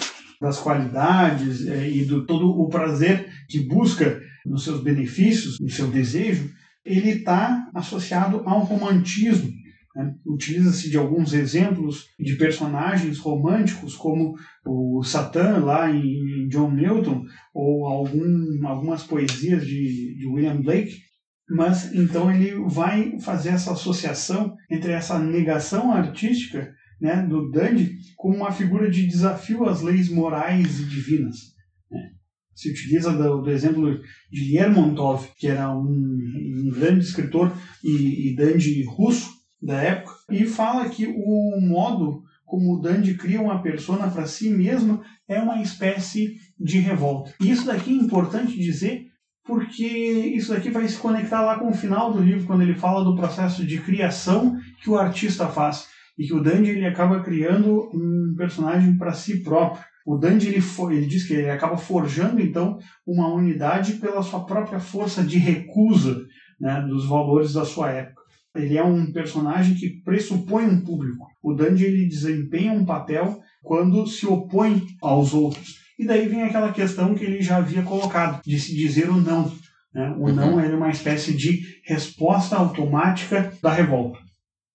[0.41, 5.89] das qualidades é, e do todo o prazer que busca nos seus benefícios, no seu
[5.89, 6.51] desejo,
[6.85, 9.51] ele está associado ao romantismo.
[9.95, 10.15] Né?
[10.27, 14.35] Utiliza-se de alguns exemplos de personagens românticos, como
[14.65, 21.09] o Satã, lá em John Milton, ou algum, algumas poesias de, de William Blake,
[21.51, 28.37] mas então ele vai fazer essa associação entre essa negação artística né, do Dandy como
[28.37, 31.55] uma figura de desafio às leis morais e divinas.
[31.91, 32.11] Né.
[32.55, 37.53] Se utiliza do, do, exemplo de Lermontov, que era um, um grande escritor
[37.85, 39.31] e, e dandy russo
[39.63, 44.49] da época, e fala que o modo como o Dandy cria uma persona para si
[44.49, 47.35] mesma é uma espécie de revolta.
[47.41, 49.07] E isso daqui é importante dizer
[49.45, 53.03] porque isso daqui vai se conectar lá com o final do livro, quando ele fala
[53.03, 55.87] do processo de criação que o artista faz
[56.19, 59.85] e que o Dandy ele acaba criando um personagem para si próprio.
[60.05, 64.81] O Dandy ele, ele diz que ele acaba forjando então uma unidade pela sua própria
[64.81, 66.27] força de recusa
[66.61, 68.23] né, dos valores da sua época.
[68.57, 71.27] Ele é um personagem que pressupõe um público.
[71.43, 75.77] O Dandy ele desempenha um papel quando se opõe aos outros.
[75.99, 79.53] E daí vem aquela questão que ele já havia colocado, de se dizer o não.
[79.95, 80.15] Né?
[80.19, 84.19] O não é uma espécie de resposta automática da revolta.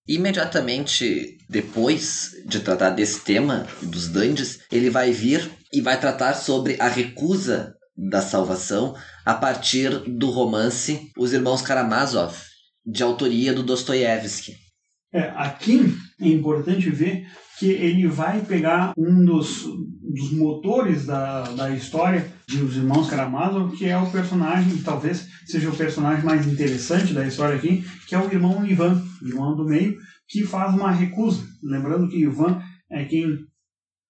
[0.06, 6.76] Imediatamente depois de tratar desse tema dos dandes, ele vai vir e vai tratar sobre
[6.78, 8.94] a recusa da salvação
[9.24, 12.36] a partir do romance Os Irmãos Karamazov,
[12.84, 14.52] de autoria do Dostoiévski.
[15.12, 17.26] É, aqui é importante ver
[17.58, 19.64] que ele vai pegar um dos,
[20.02, 25.70] dos motores da, da história de Os Irmãos Karamazov, que é o personagem, talvez seja
[25.70, 29.96] o personagem mais interessante da história aqui, que é o irmão Ivan, irmão do meio,
[30.28, 31.46] que faz uma recusa.
[31.62, 33.38] Lembrando que Ivan é quem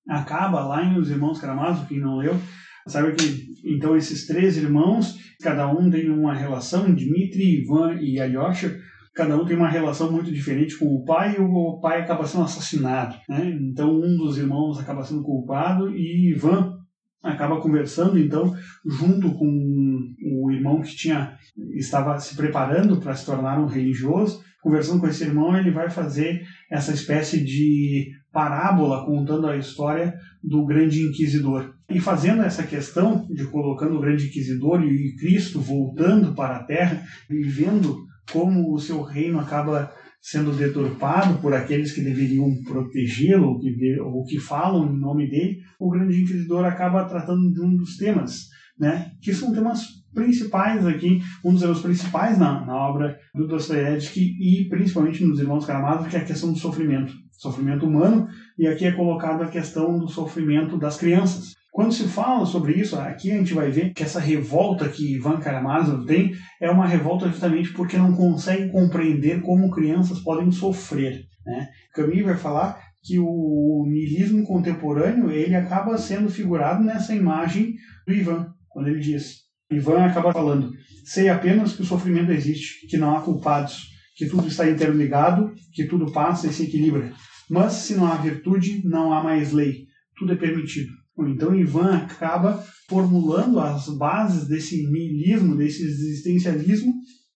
[0.09, 2.39] acaba lá em Os Irmãos Karamazov, quem não leu,
[2.87, 8.79] Sabe que então esses três irmãos, cada um tem uma relação, Dmitri, Ivan e Alyosha,
[9.15, 12.45] cada um tem uma relação muito diferente com o pai e o pai acaba sendo
[12.45, 13.17] assassinado.
[13.29, 13.57] Né?
[13.61, 16.75] Então um dos irmãos acaba sendo culpado e Ivan
[17.23, 18.55] acaba conversando então
[18.85, 21.39] junto com o irmão que tinha
[21.75, 26.43] estava se preparando para se tornar um religioso conversando com esse irmão ele vai fazer
[26.71, 33.45] essa espécie de parábola contando a história do grande inquisidor e fazendo essa questão de
[33.47, 39.03] colocando o grande inquisidor e Cristo voltando para a terra e vendo como o seu
[39.03, 44.99] reino acaba sendo deturpado por aqueles que deveriam protegê-lo ou que, ou que falam em
[44.99, 48.49] nome dele, o grande inquisidor acaba tratando de um dos temas,
[48.79, 49.83] né, que são temas
[50.15, 55.67] principais aqui, um dos temas principais na, na obra do Dostoiévski e principalmente nos Irmãos
[55.67, 58.27] Karamazov, que é a questão do sofrimento, sofrimento humano,
[58.59, 61.54] e aqui é colocada a questão do sofrimento das crianças.
[61.75, 65.41] Quando se fala sobre isso, aqui a gente vai ver que essa revolta que Ivan
[65.41, 71.25] Karamazov tem é uma revolta justamente porque não consegue compreender como crianças podem sofrer.
[71.45, 71.69] Né?
[71.93, 77.75] Camus vai falar que o niilismo contemporâneo ele acaba sendo figurado nessa imagem
[78.07, 80.71] do Ivan, quando ele diz, Ivan acaba falando,
[81.05, 85.87] sei apenas que o sofrimento existe, que não há culpados, que tudo está interligado, que
[85.87, 87.13] tudo passa e se equilibra.
[87.51, 91.03] Mas se não há virtude, não há mais lei, tudo é permitido.
[91.19, 96.93] Então Ivan acaba formulando as bases desse niilismo, desse existencialismo,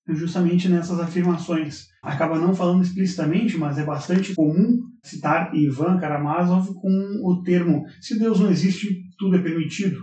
[0.09, 1.87] justamente nessas afirmações.
[2.03, 6.91] Acaba não falando explicitamente, mas é bastante comum citar Ivan Karamazov com
[7.25, 10.01] o termo se Deus não existe, tudo é permitido.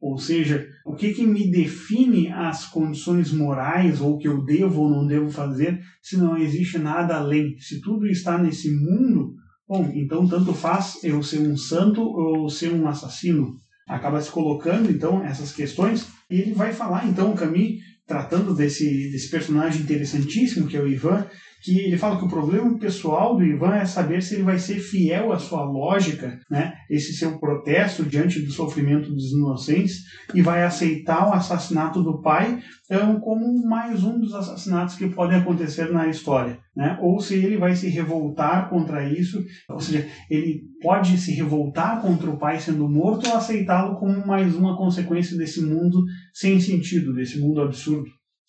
[0.00, 4.82] Ou seja, o que, que me define as condições morais ou o que eu devo
[4.82, 7.56] ou não devo fazer se não existe nada além?
[7.58, 9.34] Se tudo está nesse mundo,
[9.68, 13.56] Bom, então tanto faz eu ser um santo ou ser um assassino.
[13.88, 19.28] Acaba se colocando então essas questões e ele vai falar então Camille tratando desse, desse
[19.28, 21.26] personagem interessantíssimo que é o Ivan,
[21.62, 24.78] que ele fala que o problema pessoal do Ivan é saber se ele vai ser
[24.78, 26.74] fiel à sua lógica, né?
[26.88, 30.04] esse seu protesto diante do sofrimento dos inocentes,
[30.34, 35.38] e vai aceitar o assassinato do pai então, como mais um dos assassinatos que podem
[35.38, 36.58] acontecer na história.
[36.74, 36.96] Né?
[37.02, 42.30] Ou se ele vai se revoltar contra isso, ou seja, ele pode se revoltar contra
[42.30, 47.40] o pai sendo morto ou aceitá-lo como mais uma consequência desse mundo sem sentido, desse
[47.40, 48.08] mundo absurdo.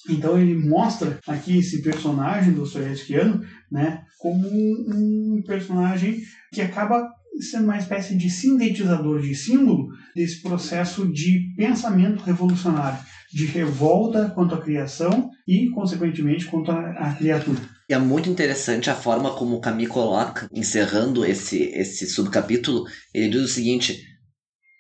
[0.09, 6.21] Então ele mostra aqui esse personagem do sovietiano né, como um, personagem
[6.53, 12.99] que acaba sendo uma espécie de sintetizador de símbolo desse processo de pensamento revolucionário,
[13.31, 17.61] de revolta contra a criação e, consequentemente, contra a criatura.
[17.89, 23.29] E é muito interessante a forma como o Camus coloca, encerrando esse, esse subcapítulo, ele
[23.29, 24.03] diz o seguinte,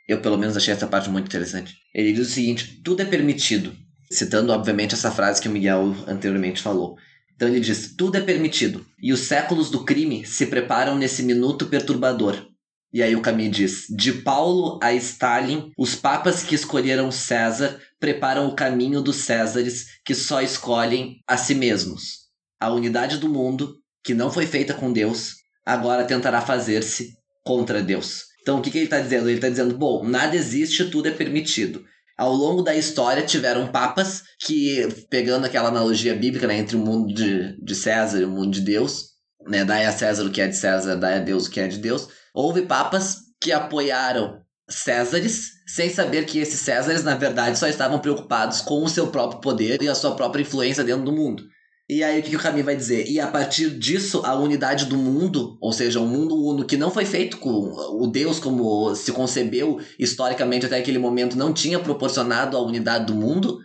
[0.09, 1.75] eu pelo menos achei essa parte muito interessante.
[1.93, 3.73] Ele diz o seguinte: tudo é permitido,
[4.11, 6.97] citando obviamente essa frase que o Miguel anteriormente falou.
[7.35, 11.67] Então ele diz: tudo é permitido, e os séculos do crime se preparam nesse minuto
[11.67, 12.47] perturbador.
[12.91, 18.47] E aí o Camus diz: de Paulo a Stalin, os papas que escolheram César preparam
[18.47, 22.27] o caminho dos Césares que só escolhem a si mesmos.
[22.59, 25.35] A unidade do mundo, que não foi feita com Deus,
[25.65, 28.25] agora tentará fazer-se contra Deus.
[28.41, 29.27] Então o que, que ele está dizendo?
[29.27, 31.85] Ele está dizendo: bom, nada existe, tudo é permitido
[32.17, 37.13] ao longo da história tiveram papas que, pegando aquela analogia bíblica né, entre o mundo
[37.13, 39.09] de, de César e o mundo de Deus,
[39.47, 41.67] né, dai a César o que é de César, dai a Deus o que é
[41.67, 47.67] de Deus, houve papas que apoiaram Césares, sem saber que esses Césares, na verdade, só
[47.67, 51.43] estavam preocupados com o seu próprio poder e a sua própria influência dentro do mundo.
[51.89, 53.09] E aí o que o Camus vai dizer?
[53.09, 56.91] E a partir disso, a unidade do mundo, ou seja, um mundo uno que não
[56.91, 62.57] foi feito com o Deus como se concebeu historicamente até aquele momento, não tinha proporcionado
[62.57, 63.59] a unidade do mundo,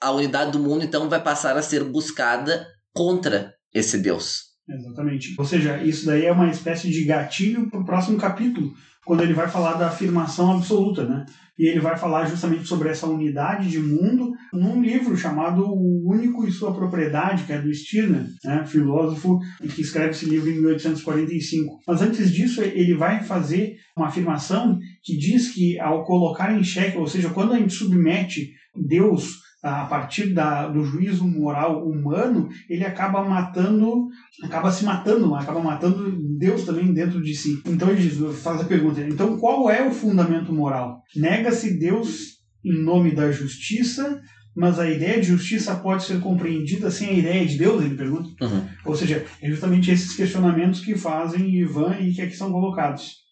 [0.00, 4.48] a unidade do mundo então vai passar a ser buscada contra esse Deus.
[4.68, 5.34] Exatamente.
[5.38, 8.74] Ou seja, isso daí é uma espécie de gatilho para o próximo capítulo,
[9.06, 11.24] quando ele vai falar da afirmação absoluta, né?
[11.58, 16.46] E ele vai falar justamente sobre essa unidade de mundo num livro chamado O Único
[16.46, 18.64] e Sua Propriedade, que é do Stirner, né?
[18.64, 19.38] filósofo,
[19.74, 21.80] que escreve esse livro em 1845.
[21.86, 26.96] Mas antes disso, ele vai fazer uma afirmação que diz que ao colocar em xeque,
[26.96, 32.84] ou seja, quando a gente submete Deus a partir da, do juízo moral humano, ele
[32.84, 34.08] acaba matando,
[34.44, 37.60] acaba se matando, acaba matando Deus também dentro de si.
[37.66, 41.02] Então ele diz, faz a pergunta, então qual é o fundamento moral?
[41.14, 44.20] Nega-se Deus em nome da justiça,
[44.54, 48.28] mas a ideia de justiça pode ser compreendida sem a ideia de Deus, ele pergunta.
[48.44, 48.66] Uhum.
[48.84, 53.27] Ou seja, é justamente esses questionamentos que fazem Ivan e que aqui são colocados.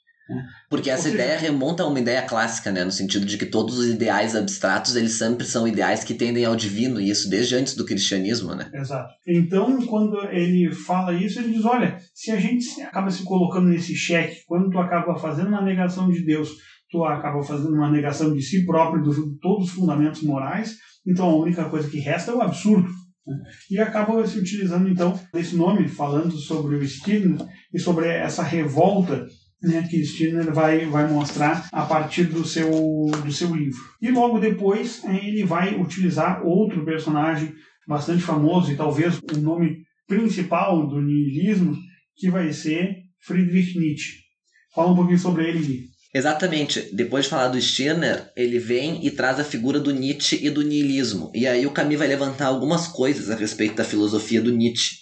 [0.68, 2.85] Porque essa ideia remonta a uma ideia clássica, né?
[2.85, 6.57] No sentido de que todos os ideais abstratos, eles sempre são ideais que tendem ao
[6.57, 8.68] divino, e isso desde antes do cristianismo, né?
[8.74, 9.14] Exato.
[9.27, 13.95] Então, quando ele fala isso, ele diz, olha, se a gente acaba se colocando nesse
[13.95, 16.51] cheque, quando tu acaba fazendo uma negação de Deus,
[16.91, 21.37] tu acaba fazendo uma negação de si próprio, de todos os fundamentos morais, então a
[21.37, 22.89] única coisa que resta é o absurdo.
[23.27, 23.37] Né?
[23.70, 29.27] E acaba se utilizando, então, esse nome, falando sobre o Stirner e sobre essa revolta
[29.66, 32.70] né, que Stirner vai, vai mostrar a partir do seu,
[33.24, 33.80] do seu livro.
[34.00, 37.52] E logo depois é, ele vai utilizar outro personagem
[37.86, 41.76] bastante famoso e talvez o nome principal do niilismo,
[42.16, 44.20] que vai ser Friedrich Nietzsche.
[44.74, 45.96] Fala um pouquinho sobre ele, Gui.
[46.14, 46.94] Exatamente.
[46.94, 50.62] Depois de falar do Stirner, ele vem e traz a figura do Nietzsche e do
[50.62, 51.30] niilismo.
[51.34, 54.96] E aí o Camus vai levantar algumas coisas a respeito da filosofia do Nietzsche.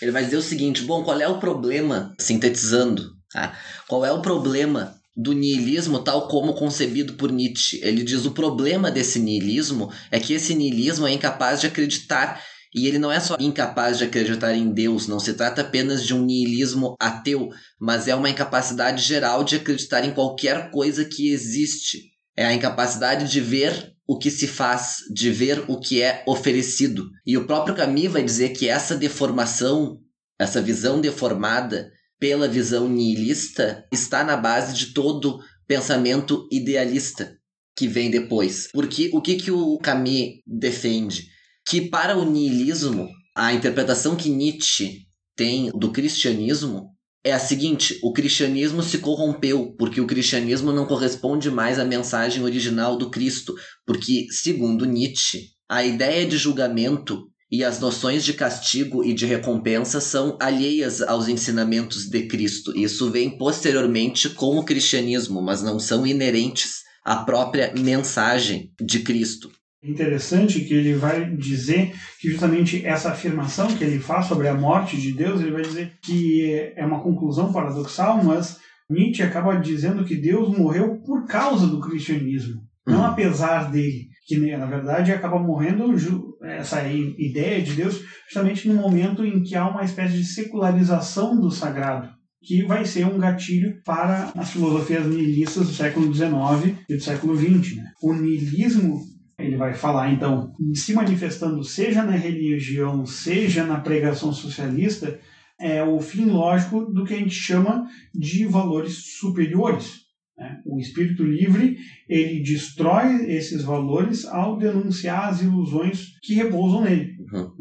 [0.00, 3.58] Ele vai dizer o seguinte: bom, qual é o problema, sintetizando, Tá?
[3.86, 7.80] Qual é o problema do niilismo tal como concebido por Nietzsche?
[7.82, 12.42] Ele diz o problema desse niilismo é que esse niilismo é incapaz de acreditar
[12.74, 16.14] e ele não é só incapaz de acreditar em Deus, não se trata apenas de
[16.14, 17.48] um niilismo ateu,
[17.80, 22.02] mas é uma incapacidade geral de acreditar em qualquer coisa que existe.
[22.36, 27.10] É a incapacidade de ver o que se faz, de ver o que é oferecido.
[27.26, 29.98] E o próprio Camus vai dizer que essa deformação,
[30.38, 37.36] essa visão deformada, pela visão nihilista está na base de todo pensamento idealista
[37.76, 38.68] que vem depois.
[38.72, 41.28] Porque o que, que o Camus defende?
[41.66, 45.06] Que para o nihilismo, a interpretação que Nietzsche
[45.36, 46.90] tem do cristianismo
[47.22, 52.42] é a seguinte: o cristianismo se corrompeu porque o cristianismo não corresponde mais à mensagem
[52.42, 53.54] original do Cristo,
[53.86, 60.00] porque, segundo Nietzsche, a ideia de julgamento e as noções de castigo e de recompensa
[60.00, 62.76] são alheias aos ensinamentos de Cristo.
[62.76, 69.50] Isso vem posteriormente com o cristianismo, mas não são inerentes à própria mensagem de Cristo.
[69.82, 75.00] Interessante que ele vai dizer que justamente essa afirmação que ele faz sobre a morte
[75.00, 78.58] de Deus, ele vai dizer que é uma conclusão paradoxal, mas
[78.90, 83.04] Nietzsche acaba dizendo que Deus morreu por causa do cristianismo, não uhum.
[83.04, 85.96] apesar dele que na verdade acaba morrendo
[86.42, 91.50] essa ideia de Deus justamente no momento em que há uma espécie de secularização do
[91.50, 92.10] sagrado,
[92.42, 97.36] que vai ser um gatilho para as filosofias nihilistas do século XIX e do século
[97.36, 97.76] XX.
[97.76, 97.90] Né?
[98.02, 99.00] O nihilismo
[99.38, 105.18] ele vai falar então se manifestando seja na religião, seja na pregação socialista,
[105.60, 110.07] é o fim lógico do que a gente chama de valores superiores.
[110.38, 110.60] Né?
[110.64, 111.76] O espírito livre
[112.08, 117.16] ele destrói esses valores ao denunciar as ilusões que repousam nele.
[117.32, 117.52] Uhum.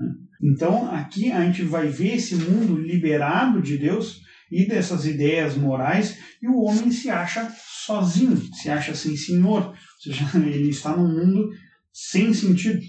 [0.43, 4.21] Então aqui a gente vai ver esse mundo liberado de Deus
[4.51, 7.51] e dessas ideias morais e o homem se acha
[7.85, 11.49] sozinho, se acha sem senhor, ou seja, ele está num mundo
[11.91, 12.79] sem sentido.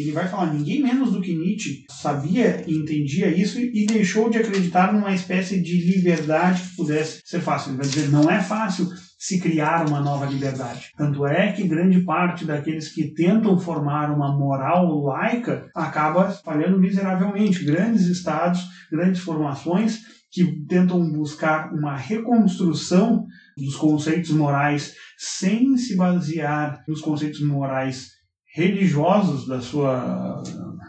[0.00, 4.38] Ele vai falar, ninguém menos do que Nietzsche sabia e entendia isso e deixou de
[4.38, 7.70] acreditar numa espécie de liberdade que pudesse ser fácil.
[7.70, 8.88] Ele vai dizer, não é fácil
[9.18, 10.92] se criar uma nova liberdade.
[10.96, 17.64] Tanto é que grande parte daqueles que tentam formar uma moral laica acaba falhando miseravelmente.
[17.64, 23.26] Grandes estados, grandes formações que tentam buscar uma reconstrução
[23.56, 28.17] dos conceitos morais sem se basear nos conceitos morais
[28.58, 30.42] religiosos da sua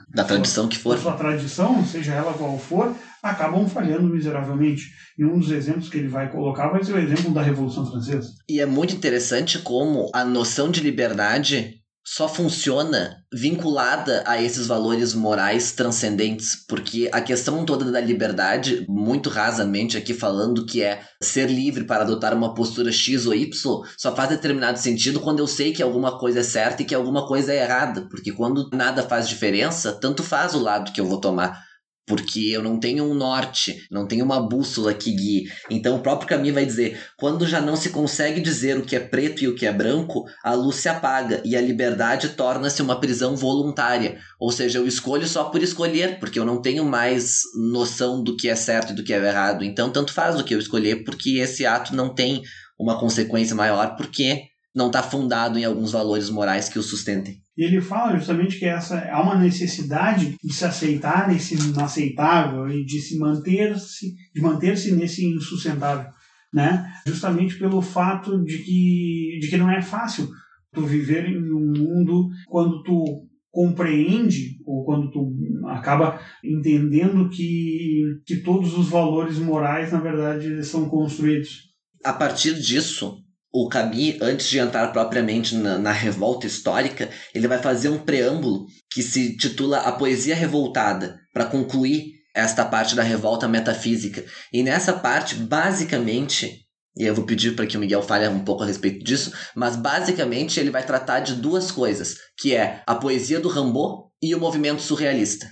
[0.10, 4.92] da tradição sua, que for da sua tradição, seja ela qual for, acabam falhando miseravelmente.
[5.16, 8.34] E um dos exemplos que ele vai colocar vai ser o exemplo da Revolução Francesa.
[8.50, 11.80] E é muito interessante como a noção de liberdade
[12.12, 19.30] só funciona vinculada a esses valores morais transcendentes, porque a questão toda da liberdade, muito
[19.30, 24.16] rasamente aqui falando que é ser livre para adotar uma postura X ou Y, só
[24.16, 27.54] faz determinado sentido quando eu sei que alguma coisa é certa e que alguma coisa
[27.54, 31.69] é errada, porque quando nada faz diferença, tanto faz o lado que eu vou tomar
[32.10, 35.48] porque eu não tenho um norte, não tenho uma bússola que guie.
[35.70, 39.00] Então o próprio caminho vai dizer: quando já não se consegue dizer o que é
[39.00, 43.00] preto e o que é branco, a luz se apaga e a liberdade torna-se uma
[43.00, 44.18] prisão voluntária.
[44.40, 47.42] Ou seja, eu escolho só por escolher, porque eu não tenho mais
[47.72, 49.64] noção do que é certo e do que é errado.
[49.64, 52.42] Então tanto faz o que eu escolher, porque esse ato não tem
[52.80, 57.44] uma consequência maior, porque não está fundado em alguns valores morais que o sustentem.
[57.60, 62.86] E ele fala justamente que essa há uma necessidade de se aceitar nesse inaceitável e
[62.86, 66.10] de se manter-se, de manter-se nesse insustentável,
[66.54, 66.90] né?
[67.06, 70.30] Justamente pelo fato de que de que não é fácil
[70.72, 75.30] tu viver em um mundo quando tu compreende ou quando tu
[75.68, 81.68] acaba entendendo que que todos os valores morais na verdade são construídos
[82.06, 83.18] A partir disso,
[83.52, 88.68] o Camus, antes de entrar propriamente na, na, revolta histórica, ele vai fazer um preâmbulo
[88.92, 94.24] que se titula A Poesia Revoltada, para concluir esta parte da revolta metafísica.
[94.54, 98.64] E nessa parte, basicamente, e eu vou pedir para que o Miguel fale um pouco
[98.64, 103.40] a respeito disso, mas basicamente ele vai tratar de duas coisas, que é a poesia
[103.40, 105.48] do Rimbaud e o movimento surrealista.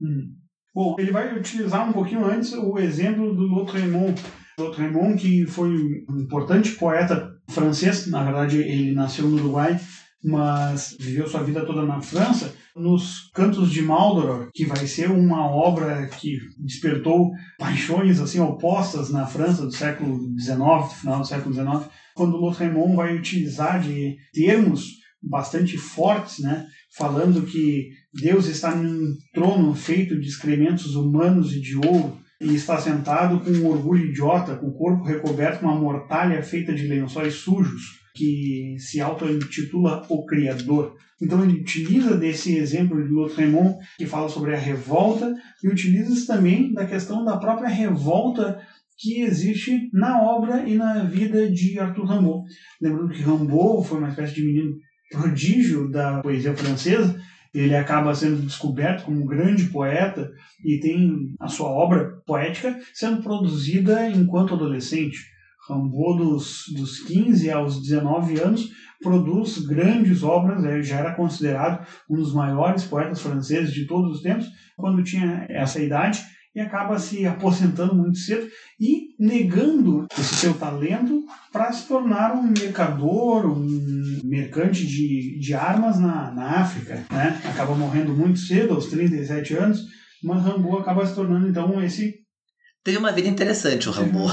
[0.00, 0.36] Hum.
[0.74, 4.14] Bom, ele vai utilizar um pouquinho antes o exemplo do Lautréamont.
[4.58, 5.70] Lautréamont, que foi
[6.08, 9.78] um importante poeta francês, na verdade ele nasceu no Uruguai,
[10.22, 15.50] mas viveu sua vida toda na França, nos Cantos de Maldoror, que vai ser uma
[15.50, 21.90] obra que despertou paixões assim opostas na França do século XIX, final do século XIX,
[22.14, 29.74] quando Lautréamont vai utilizar de termos bastante fortes, né, falando que Deus está num trono
[29.74, 34.68] feito de excrementos humanos e de ouro, e está sentado com um orgulho idiota, com
[34.68, 40.96] o corpo recoberto com uma mortalha feita de lençóis sujos, que se auto-intitula o Criador.
[41.20, 46.72] Então ele utiliza desse exemplo de Lautréamont, que fala sobre a revolta, e utiliza também
[46.72, 48.58] da questão da própria revolta
[48.98, 52.44] que existe na obra e na vida de Arthur Rimbaud.
[52.80, 54.76] Lembrando que Rimbaud foi uma espécie de menino
[55.10, 57.19] prodígio da poesia francesa,
[57.52, 60.30] ele acaba sendo descoberto como um grande poeta
[60.64, 65.18] e tem a sua obra poética sendo produzida enquanto adolescente.
[65.68, 68.70] Rimbaud, dos, dos 15 aos 19 anos,
[69.00, 74.22] produz grandes obras, ele já era considerado um dos maiores poetas franceses de todos os
[74.22, 74.46] tempos,
[74.76, 76.20] quando tinha essa idade,
[76.54, 78.48] e acaba se aposentando muito cedo
[78.78, 85.98] e negando esse seu talento para se tornar um mercador, um mercante de, de armas
[85.98, 87.04] na, na África.
[87.10, 87.40] Né?
[87.44, 89.80] Acaba morrendo muito cedo, aos 37 anos,
[90.22, 92.14] mas Rambo acaba se tornando então esse.
[92.82, 94.26] Teve uma vida interessante o Rambo.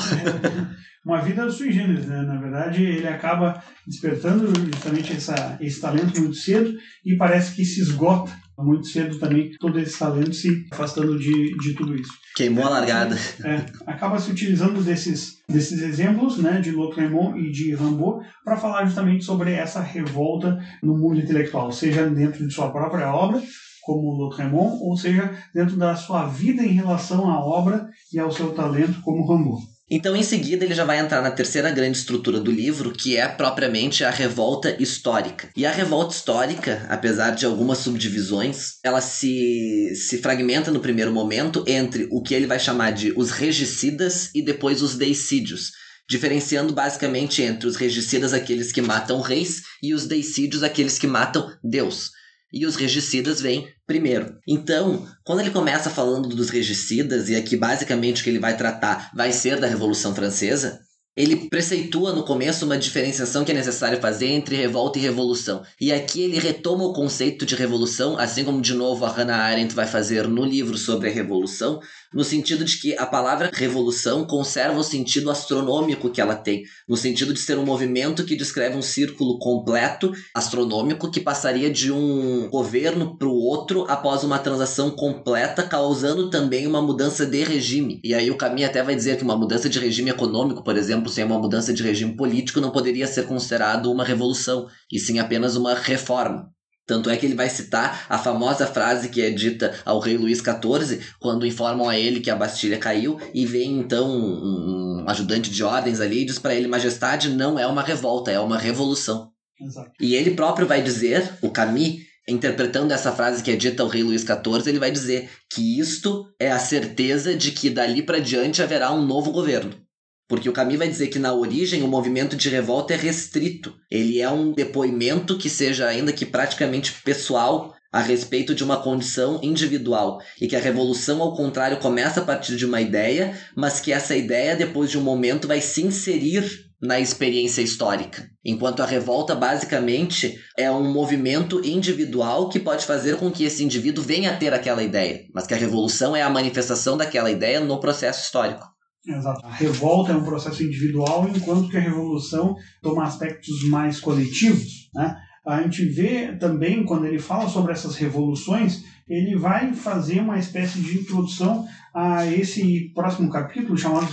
[1.05, 2.21] Uma vida sui generis, né?
[2.23, 7.79] Na verdade, ele acaba despertando justamente essa, esse talento muito cedo e parece que se
[7.79, 8.29] esgota
[8.63, 12.11] muito cedo também todo esse talento se afastando de, de tudo isso.
[12.35, 13.15] Queimou a largada.
[13.43, 18.85] É, acaba se utilizando desses, desses exemplos né, de Lautréamont e de Rimbaud para falar
[18.85, 23.41] justamente sobre essa revolta no mundo intelectual, seja dentro de sua própria obra,
[23.83, 28.51] como Lautréamont, ou seja, dentro da sua vida em relação à obra e ao seu
[28.53, 29.76] talento como Rimbaud.
[29.89, 33.25] Então, em seguida, ele já vai entrar na terceira grande estrutura do livro, que é
[33.25, 35.49] propriamente a revolta histórica.
[35.55, 41.63] E a revolta histórica, apesar de algumas subdivisões, ela se, se fragmenta no primeiro momento
[41.65, 45.71] entre o que ele vai chamar de os regicidas e depois os deicídios,
[46.09, 51.49] diferenciando basicamente entre os regicidas aqueles que matam reis e os deicídios aqueles que matam
[51.63, 52.11] Deus
[52.51, 54.37] e os regicidas vêm primeiro.
[54.45, 59.09] Então, quando ele começa falando dos regicidas, e aqui basicamente o que ele vai tratar
[59.15, 60.81] vai ser da Revolução Francesa,
[61.17, 65.63] ele preceitua no começo uma diferenciação que é necessário fazer entre revolta e revolução.
[65.81, 69.73] E aqui ele retoma o conceito de revolução, assim como de novo a Hannah Arendt
[69.73, 71.79] vai fazer no livro sobre a revolução,
[72.13, 76.97] no sentido de que a palavra revolução conserva o sentido astronômico que ela tem, no
[76.97, 82.49] sentido de ser um movimento que descreve um círculo completo astronômico que passaria de um
[82.49, 87.99] governo para o outro após uma transação completa, causando também uma mudança de regime.
[88.03, 91.09] E aí o Camus até vai dizer que uma mudança de regime econômico, por exemplo,
[91.09, 95.55] sem uma mudança de regime político, não poderia ser considerado uma revolução, e sim apenas
[95.55, 96.51] uma reforma.
[96.87, 100.39] Tanto é que ele vai citar a famosa frase que é dita ao rei Luís
[100.39, 105.63] XIV, quando informam a ele que a Bastilha caiu, e vem então um, ajudante de
[105.63, 109.31] ordens ali e diz para ele: Majestade, não é uma revolta, é uma revolução.
[109.59, 109.91] Exato.
[109.99, 114.03] E ele próprio vai dizer, o Camus, interpretando essa frase que é dita ao rei
[114.03, 118.61] Luís XIV, ele vai dizer que isto é a certeza de que dali para diante
[118.61, 119.86] haverá um novo governo.
[120.27, 123.73] Porque o Camus vai dizer que na origem o movimento de revolta é restrito.
[123.89, 129.39] Ele é um depoimento que seja ainda que praticamente pessoal a respeito de uma condição
[129.41, 133.93] individual e que a revolução ao contrário começa a partir de uma ideia, mas que
[133.93, 138.29] essa ideia depois de um momento vai se inserir na experiência histórica.
[138.45, 144.03] Enquanto a revolta basicamente é um movimento individual que pode fazer com que esse indivíduo
[144.03, 147.79] venha a ter aquela ideia, mas que a revolução é a manifestação daquela ideia no
[147.79, 148.76] processo histórico.
[149.07, 149.45] Exato.
[149.45, 154.89] A revolta é um processo individual, enquanto que a revolução toma aspectos mais coletivos.
[154.93, 155.15] Né?
[155.45, 160.79] A gente vê também, quando ele fala sobre essas revoluções, ele vai fazer uma espécie
[160.81, 164.07] de introdução a esse próximo capítulo, chamado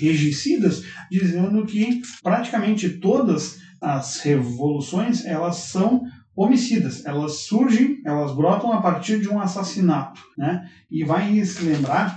[0.00, 6.02] Regicidas, dizendo que praticamente todas as revoluções elas são
[6.34, 10.68] homicidas, elas surgem, elas brotam a partir de um assassinato, né?
[10.90, 12.16] E vai se lembrar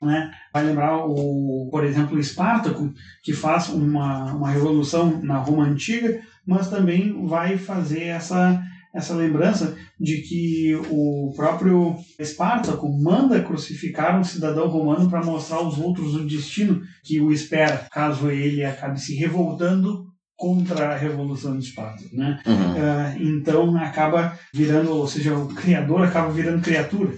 [0.00, 0.30] né?
[0.52, 2.92] Vai lembrar, o, por exemplo, o Espartaco,
[3.22, 8.62] que faz uma, uma revolução na Roma Antiga, mas também vai fazer essa,
[8.94, 15.78] essa lembrança de que o próprio Espartaco manda crucificar um cidadão romano para mostrar aos
[15.78, 21.66] outros o destino que o espera, caso ele acabe se revoltando contra a revolução de
[21.66, 22.40] Esparta, né?
[22.46, 22.72] Uhum.
[22.72, 27.10] Uh, então acaba virando, ou seja, o criador acaba virando criatura,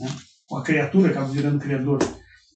[0.00, 0.10] né?
[0.52, 2.00] a criatura acaba virando criador.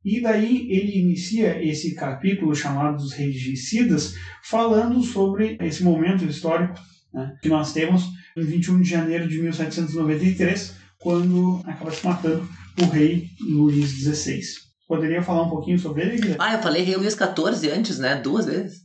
[0.05, 6.79] E daí ele inicia esse capítulo chamado dos regicidas, falando sobre esse momento histórico
[7.13, 8.05] né, que nós temos
[8.37, 12.49] em 21 de janeiro de 1793, quando acaba se matando
[12.81, 14.41] o rei Luís XVI.
[14.87, 16.37] Poderia falar um pouquinho sobre ele, Guilherme?
[16.39, 18.17] Ah, eu falei rei Luís XIV antes, né?
[18.17, 18.83] Duas vezes.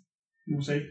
[0.48, 0.84] Não sei.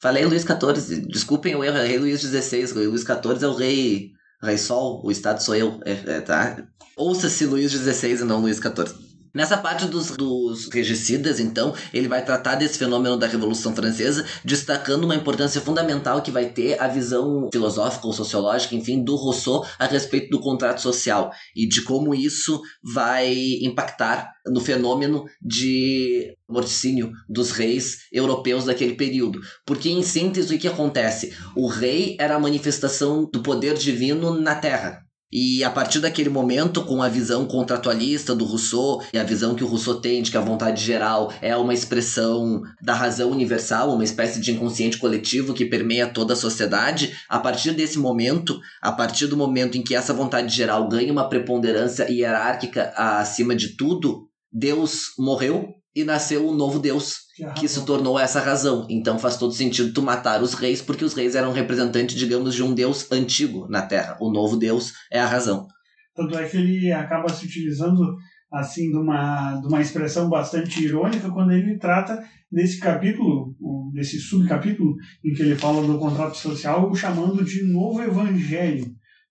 [0.00, 1.06] Falei Luís XIV.
[1.06, 2.72] Desculpem o erro, é rei Luís XVI.
[2.74, 4.10] Rei Luís XIV é o rei,
[4.42, 5.80] rei Sol, o estado sou eu.
[5.84, 6.66] É, é, tá?
[6.96, 9.09] Ouça-se Luís XVI e não Luís XIV.
[9.32, 15.04] Nessa parte dos, dos regicidas, então, ele vai tratar desse fenômeno da Revolução Francesa, destacando
[15.04, 19.86] uma importância fundamental que vai ter a visão filosófica ou sociológica, enfim, do Rousseau a
[19.86, 27.52] respeito do contrato social e de como isso vai impactar no fenômeno de morticínio dos
[27.52, 29.40] reis europeus daquele período.
[29.64, 31.36] Porque, em síntese, o que acontece?
[31.54, 35.04] O rei era a manifestação do poder divino na terra.
[35.32, 39.62] E a partir daquele momento, com a visão contratualista do Rousseau e a visão que
[39.62, 44.02] o Rousseau tem de que a vontade geral é uma expressão da razão universal, uma
[44.02, 49.28] espécie de inconsciente coletivo que permeia toda a sociedade, a partir desse momento, a partir
[49.28, 55.12] do momento em que essa vontade geral ganha uma preponderância hierárquica acima de tudo, Deus
[55.16, 58.86] morreu e nasceu um novo Deus que se tornou essa razão.
[58.88, 62.62] Então faz todo sentido tu matar os reis, porque os reis eram representantes, digamos, de
[62.62, 64.16] um Deus antigo na Terra.
[64.20, 65.66] O novo Deus é a razão.
[66.14, 68.16] Tanto é que ele acaba se utilizando
[68.52, 73.54] assim de uma, de uma expressão bastante irônica quando ele trata desse capítulo,
[73.92, 78.86] desse subcapítulo em que ele fala do contrato social, chamando de novo evangelho.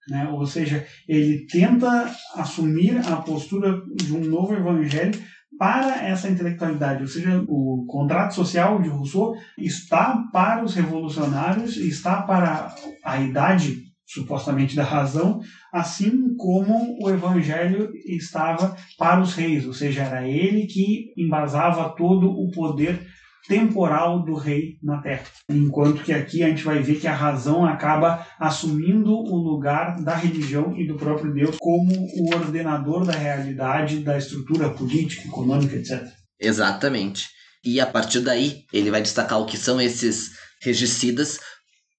[0.10, 0.28] Né?
[0.30, 5.20] Ou seja, ele tenta assumir a postura de um novo evangelho
[5.60, 12.22] para essa intelectualidade, ou seja, o contrato social de Rousseau está para os revolucionários, está
[12.22, 15.42] para a idade supostamente da razão,
[15.72, 22.32] assim como o evangelho estava para os reis, ou seja, era ele que embasava todo
[22.32, 23.06] o poder
[23.48, 25.24] temporal do rei na terra.
[25.50, 30.16] Enquanto que aqui a gente vai ver que a razão acaba assumindo o lugar da
[30.16, 36.08] religião e do próprio Deus como o ordenador da realidade, da estrutura política, econômica, etc.
[36.40, 37.28] Exatamente.
[37.64, 40.32] E a partir daí, ele vai destacar o que são esses
[40.62, 41.40] regicidas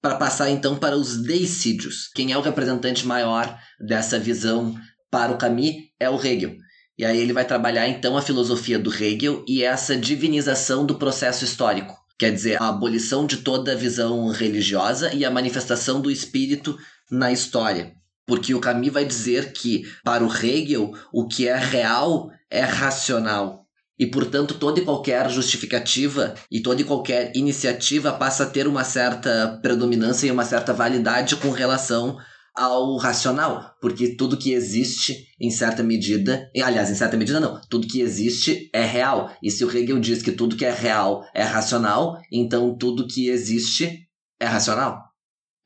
[0.00, 2.08] para passar então para os deicídios.
[2.14, 4.74] Quem é o representante maior dessa visão
[5.10, 6.56] para o Camus é o Hegel.
[7.00, 11.46] E aí ele vai trabalhar então a filosofia do Hegel e essa divinização do processo
[11.46, 11.96] histórico.
[12.18, 16.76] Quer dizer, a abolição de toda a visão religiosa e a manifestação do espírito
[17.10, 17.94] na história.
[18.26, 23.64] Porque o Camus vai dizer que, para o Hegel, o que é real é racional.
[23.98, 28.84] E, portanto, toda e qualquer justificativa e toda e qualquer iniciativa passa a ter uma
[28.84, 32.18] certa predominância e uma certa validade com relação
[32.54, 37.86] ao racional, porque tudo que existe em certa medida, aliás, em certa medida não, tudo
[37.86, 39.30] que existe é real.
[39.42, 43.28] E se o Hegel diz que tudo que é real é racional, então tudo que
[43.28, 45.02] existe é racional.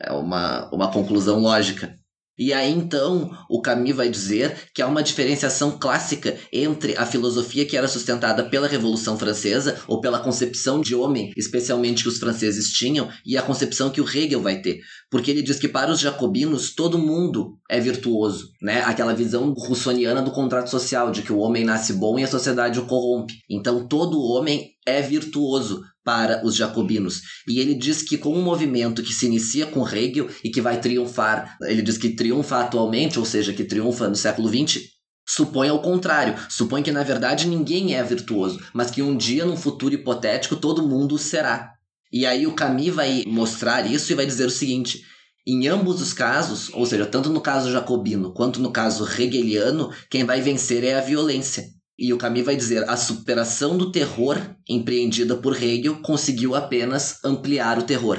[0.00, 1.94] É uma, uma conclusão lógica.
[2.38, 7.64] E aí então o Camus vai dizer que há uma diferenciação clássica entre a filosofia
[7.64, 12.70] que era sustentada pela Revolução Francesa ou pela concepção de homem, especialmente que os franceses
[12.72, 14.80] tinham, e a concepção que o Hegel vai ter.
[15.10, 18.82] Porque ele diz que para os jacobinos todo mundo é virtuoso, né?
[18.82, 22.80] Aquela visão russoniana do contrato social, de que o homem nasce bom e a sociedade
[22.80, 23.34] o corrompe.
[23.48, 27.22] Então todo homem é virtuoso, para os jacobinos.
[27.48, 30.80] E ele diz que com um movimento que se inicia com Hegel e que vai
[30.80, 34.82] triunfar, ele diz que triunfa atualmente, ou seja, que triunfa no século XX,
[35.26, 39.56] supõe ao contrário, supõe que na verdade ninguém é virtuoso, mas que um dia, num
[39.56, 41.72] futuro hipotético, todo mundo será.
[42.12, 45.02] E aí o Camus vai mostrar isso e vai dizer o seguinte:
[45.46, 50.24] em ambos os casos, ou seja, tanto no caso jacobino quanto no caso hegeliano, quem
[50.24, 51.64] vai vencer é a violência.
[51.98, 54.38] E o Camus vai dizer: a superação do terror
[54.68, 58.18] empreendida por Hegel conseguiu apenas ampliar o terror.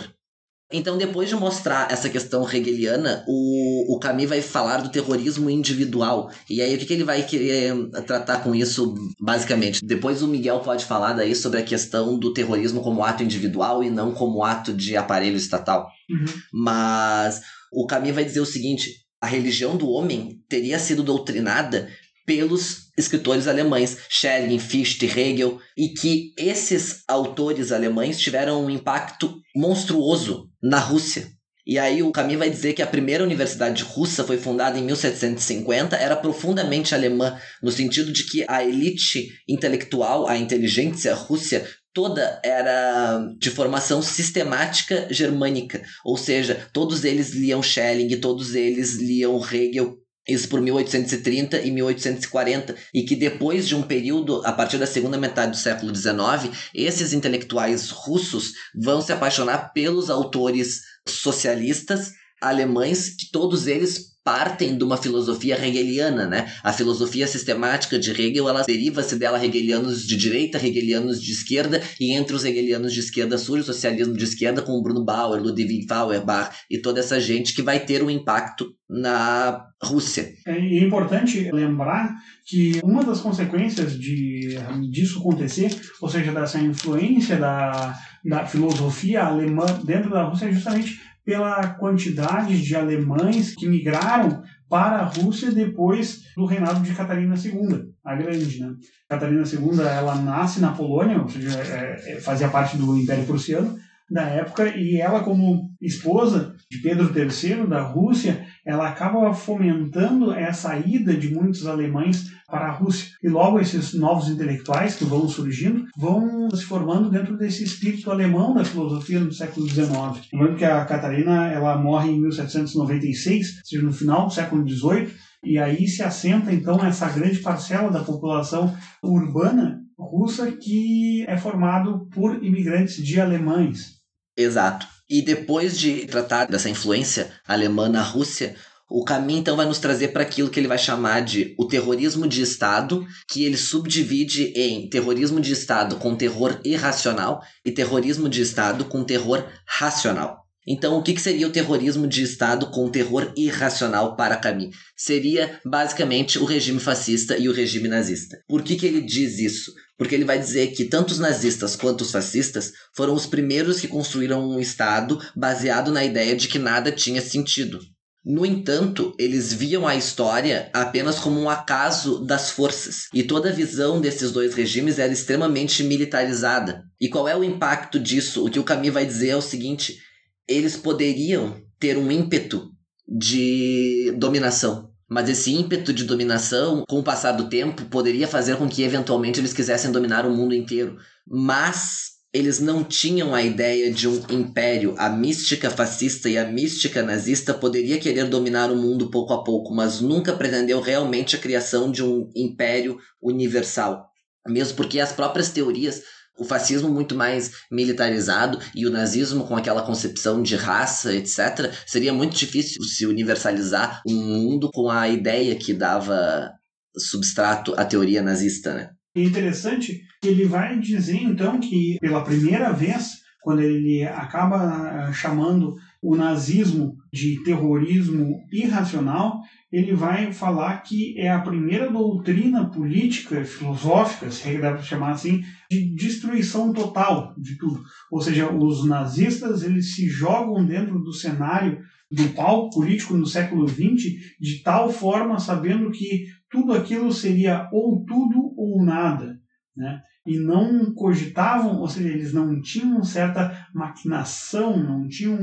[0.72, 6.32] Então, depois de mostrar essa questão hegeliana, o, o Camus vai falar do terrorismo individual.
[6.50, 7.74] E aí, o que, que ele vai querer
[8.08, 9.86] tratar com isso, basicamente?
[9.86, 13.92] Depois o Miguel pode falar daí sobre a questão do terrorismo como ato individual e
[13.92, 15.88] não como ato de aparelho estatal.
[16.10, 16.26] Uhum.
[16.52, 18.90] Mas o Camus vai dizer o seguinte:
[19.22, 21.88] a religião do homem teria sido doutrinada
[22.26, 30.50] pelos escritores alemães, Schelling, Fichte, Hegel, e que esses autores alemães tiveram um impacto monstruoso
[30.62, 31.36] na Rússia.
[31.68, 35.96] E aí o Camus vai dizer que a primeira universidade russa foi fundada em 1750,
[35.96, 43.20] era profundamente alemã, no sentido de que a elite intelectual, a inteligência russa, toda era
[43.40, 49.98] de formação sistemática germânica, ou seja, todos eles liam Schelling, todos eles liam Hegel,
[50.28, 55.18] isso por 1830 e 1840, e que depois de um período, a partir da segunda
[55.18, 62.12] metade do século XIX, esses intelectuais russos vão se apaixonar pelos autores socialistas
[62.42, 66.52] alemães, que todos eles partem de uma filosofia hegeliana, né?
[66.64, 72.12] A filosofia sistemática de Hegel, ela deriva-se dela hegelianos de direita, hegelianos de esquerda, e
[72.12, 76.56] entre os hegelianos de esquerda surge o socialismo de esquerda com Bruno Bauer, Ludwig Feuerbach
[76.72, 80.34] e toda essa gente que vai ter um impacto na Rússia.
[80.48, 82.16] É, é importante lembrar
[82.48, 84.58] que uma das consequências de,
[84.90, 85.70] disso acontecer,
[86.02, 92.62] ou seja, dessa influência da, da filosofia alemã dentro da Rússia, é justamente pela quantidade
[92.62, 98.60] de alemães que migraram para a Rússia depois do reinado de Catarina II, a Grande.
[98.60, 98.76] Né?
[99.10, 103.76] Catarina II ela nasce na Polônia, ou seja, é, é, fazia parte do Império Prussiano
[104.10, 110.78] da época, e ela, como esposa de Pedro III da Rússia, ela acaba fomentando essa
[110.78, 113.12] ida de muitos alemães para a Rússia.
[113.22, 118.54] E logo esses novos intelectuais que vão surgindo vão se formando dentro desse espírito alemão
[118.54, 119.88] da filosofia no século XIX.
[120.34, 125.10] Lembrando que a Catarina ela morre em 1796, ou seja, no final do século XVIII,
[125.44, 132.08] e aí se assenta então essa grande parcela da população urbana russa que é formado
[132.12, 133.96] por imigrantes de alemães.
[134.36, 134.95] Exato.
[135.10, 138.56] E depois de tratar dessa influência alemã na Rússia,
[138.90, 142.28] o caminho então vai nos trazer para aquilo que ele vai chamar de o terrorismo
[142.28, 148.42] de Estado, que ele subdivide em terrorismo de Estado com terror irracional e terrorismo de
[148.42, 150.45] Estado com terror racional.
[150.68, 154.76] Então, o que, seria o terrorismo de Estado com terror irracional para Camus?
[154.98, 158.38] Seria basicamente o regime fascista e o regime nazista.
[158.48, 159.72] Por que, que ele diz isso?
[159.98, 163.88] Porque ele vai dizer que tanto os nazistas quanto os fascistas foram os primeiros que
[163.88, 167.80] construíram um Estado baseado na ideia de que nada tinha sentido.
[168.26, 173.54] No entanto, eles viam a história apenas como um acaso das forças, e toda a
[173.54, 176.82] visão desses dois regimes era extremamente militarizada.
[177.00, 178.44] E qual é o impacto disso?
[178.44, 180.00] O que o Camus vai dizer é o seguinte:
[180.48, 182.72] eles poderiam ter um ímpeto
[183.08, 184.92] de dominação.
[185.08, 189.40] Mas esse ímpeto de dominação, com o passar do tempo, poderia fazer com que eventualmente
[189.40, 190.98] eles quisessem dominar o mundo inteiro.
[191.28, 194.94] Mas eles não tinham a ideia de um império.
[194.98, 199.74] A mística fascista e a mística nazista poderia querer dominar o mundo pouco a pouco,
[199.74, 204.10] mas nunca pretendeu realmente a criação de um império universal.
[204.48, 206.02] Mesmo porque as próprias teorias,
[206.38, 212.14] o fascismo muito mais militarizado e o nazismo com aquela concepção de raça, etc., seria
[212.14, 216.52] muito difícil se universalizar um mundo com a ideia que dava
[216.98, 218.90] substrato à teoria nazista, né?
[219.16, 225.14] É interessante que ele vai dizer então que pela primeira vez, quando ele acaba eh,
[225.14, 229.40] chamando o nazismo de terrorismo irracional,
[229.72, 235.42] ele vai falar que é a primeira doutrina política, filosófica, se dá para chamar assim,
[235.72, 237.82] de destruição total de tudo.
[238.12, 241.80] Ou seja, os nazistas eles se jogam dentro do cenário
[242.12, 244.04] do palco político no século XX
[244.40, 249.38] de tal forma sabendo que tudo aquilo seria ou tudo ou nada,
[249.76, 250.02] né?
[250.26, 255.38] E não cogitavam, ou seja, eles não tinham certa maquinação, não tinham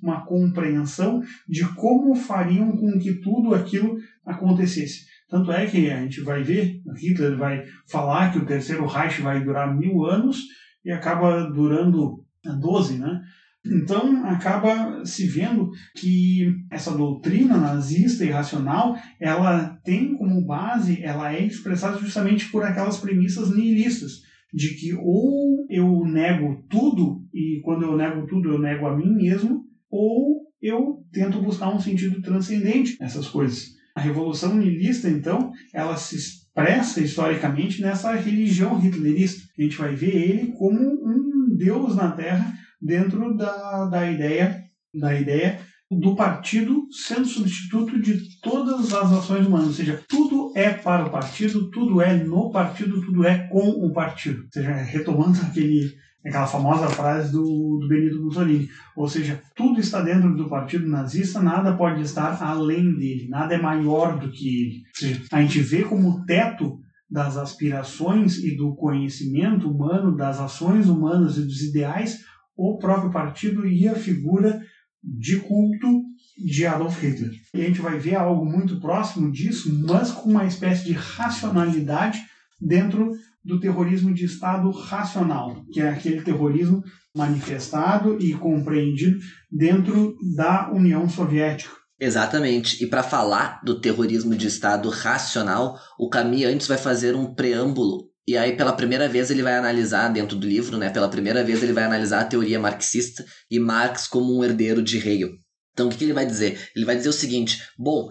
[0.00, 5.06] uma compreensão de como fariam com que tudo aquilo acontecesse.
[5.28, 9.42] Tanto é que a gente vai ver, Hitler vai falar que o terceiro Reich vai
[9.42, 10.42] durar mil anos
[10.84, 12.22] e acaba durando
[12.60, 13.20] 12, né?
[13.64, 21.32] Então acaba se vendo que essa doutrina nazista e racional, ela tem como base, ela
[21.32, 27.84] é expressada justamente por aquelas premissas nihilistas, de que ou eu nego tudo e quando
[27.84, 32.96] eu nego tudo eu nego a mim mesmo, ou eu tento buscar um sentido transcendente
[33.00, 33.70] nessas coisas.
[33.94, 39.42] A revolução nihilista, então, ela se expressa historicamente nessa religião hitlerista.
[39.58, 44.62] A gente vai ver ele como um deus na Terra dentro da, da ideia
[44.94, 45.60] da ideia
[45.90, 51.10] do partido sendo substituto de todas as ações humanas, ou seja, tudo é para o
[51.10, 54.42] partido, tudo é no partido, tudo é com o partido.
[54.42, 55.92] Ou seja, retomando aquele
[56.24, 57.42] aquela famosa frase do,
[57.80, 58.68] do Benito Mussolini.
[58.96, 63.60] Ou seja, tudo está dentro do partido nazista, nada pode estar além dele, nada é
[63.60, 64.76] maior do que ele.
[64.76, 66.80] Ou seja, a gente vê como teto
[67.10, 72.20] das aspirações e do conhecimento humano, das ações humanas e dos ideais,
[72.56, 74.60] o próprio partido e a figura
[75.02, 76.02] de culto
[76.38, 77.32] de Adolf Hitler.
[77.54, 82.20] E a gente vai ver algo muito próximo disso, mas com uma espécie de racionalidade
[82.60, 83.12] dentro
[83.44, 86.82] do terrorismo de Estado racional, que é aquele terrorismo
[87.14, 89.18] manifestado e compreendido
[89.50, 91.72] dentro da União Soviética.
[92.00, 92.82] Exatamente.
[92.82, 98.11] E para falar do terrorismo de Estado racional, o Camus antes vai fazer um preâmbulo.
[98.26, 100.90] E aí, pela primeira vez, ele vai analisar, dentro do livro, né?
[100.90, 104.96] Pela primeira vez, ele vai analisar a teoria marxista e Marx como um herdeiro de
[104.96, 105.30] Hegel.
[105.72, 106.70] Então, o que, que ele vai dizer?
[106.76, 108.08] Ele vai dizer o seguinte: bom,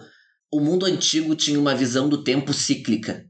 [0.52, 3.24] o mundo antigo tinha uma visão do tempo cíclica.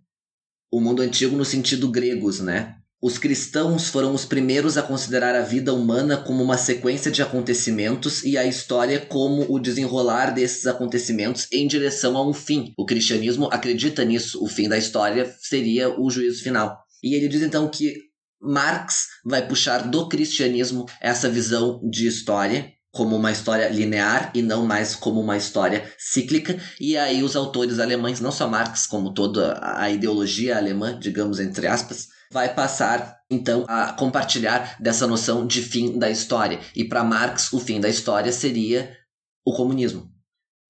[0.72, 2.74] O mundo antigo no sentido gregos, né?
[3.04, 8.22] Os cristãos foram os primeiros a considerar a vida humana como uma sequência de acontecimentos
[8.22, 12.72] e a história como o desenrolar desses acontecimentos em direção a um fim.
[12.78, 16.78] O cristianismo acredita nisso, o fim da história seria o juízo final.
[17.02, 17.92] E ele diz então que
[18.40, 24.64] Marx vai puxar do cristianismo essa visão de história como uma história linear e não
[24.64, 26.56] mais como uma história cíclica.
[26.78, 31.66] E aí os autores alemães, não só Marx, como toda a ideologia alemã, digamos entre
[31.66, 36.58] aspas, vai passar então a compartilhar dessa noção de fim da história.
[36.74, 38.96] E para Marx, o fim da história seria
[39.44, 40.10] o comunismo.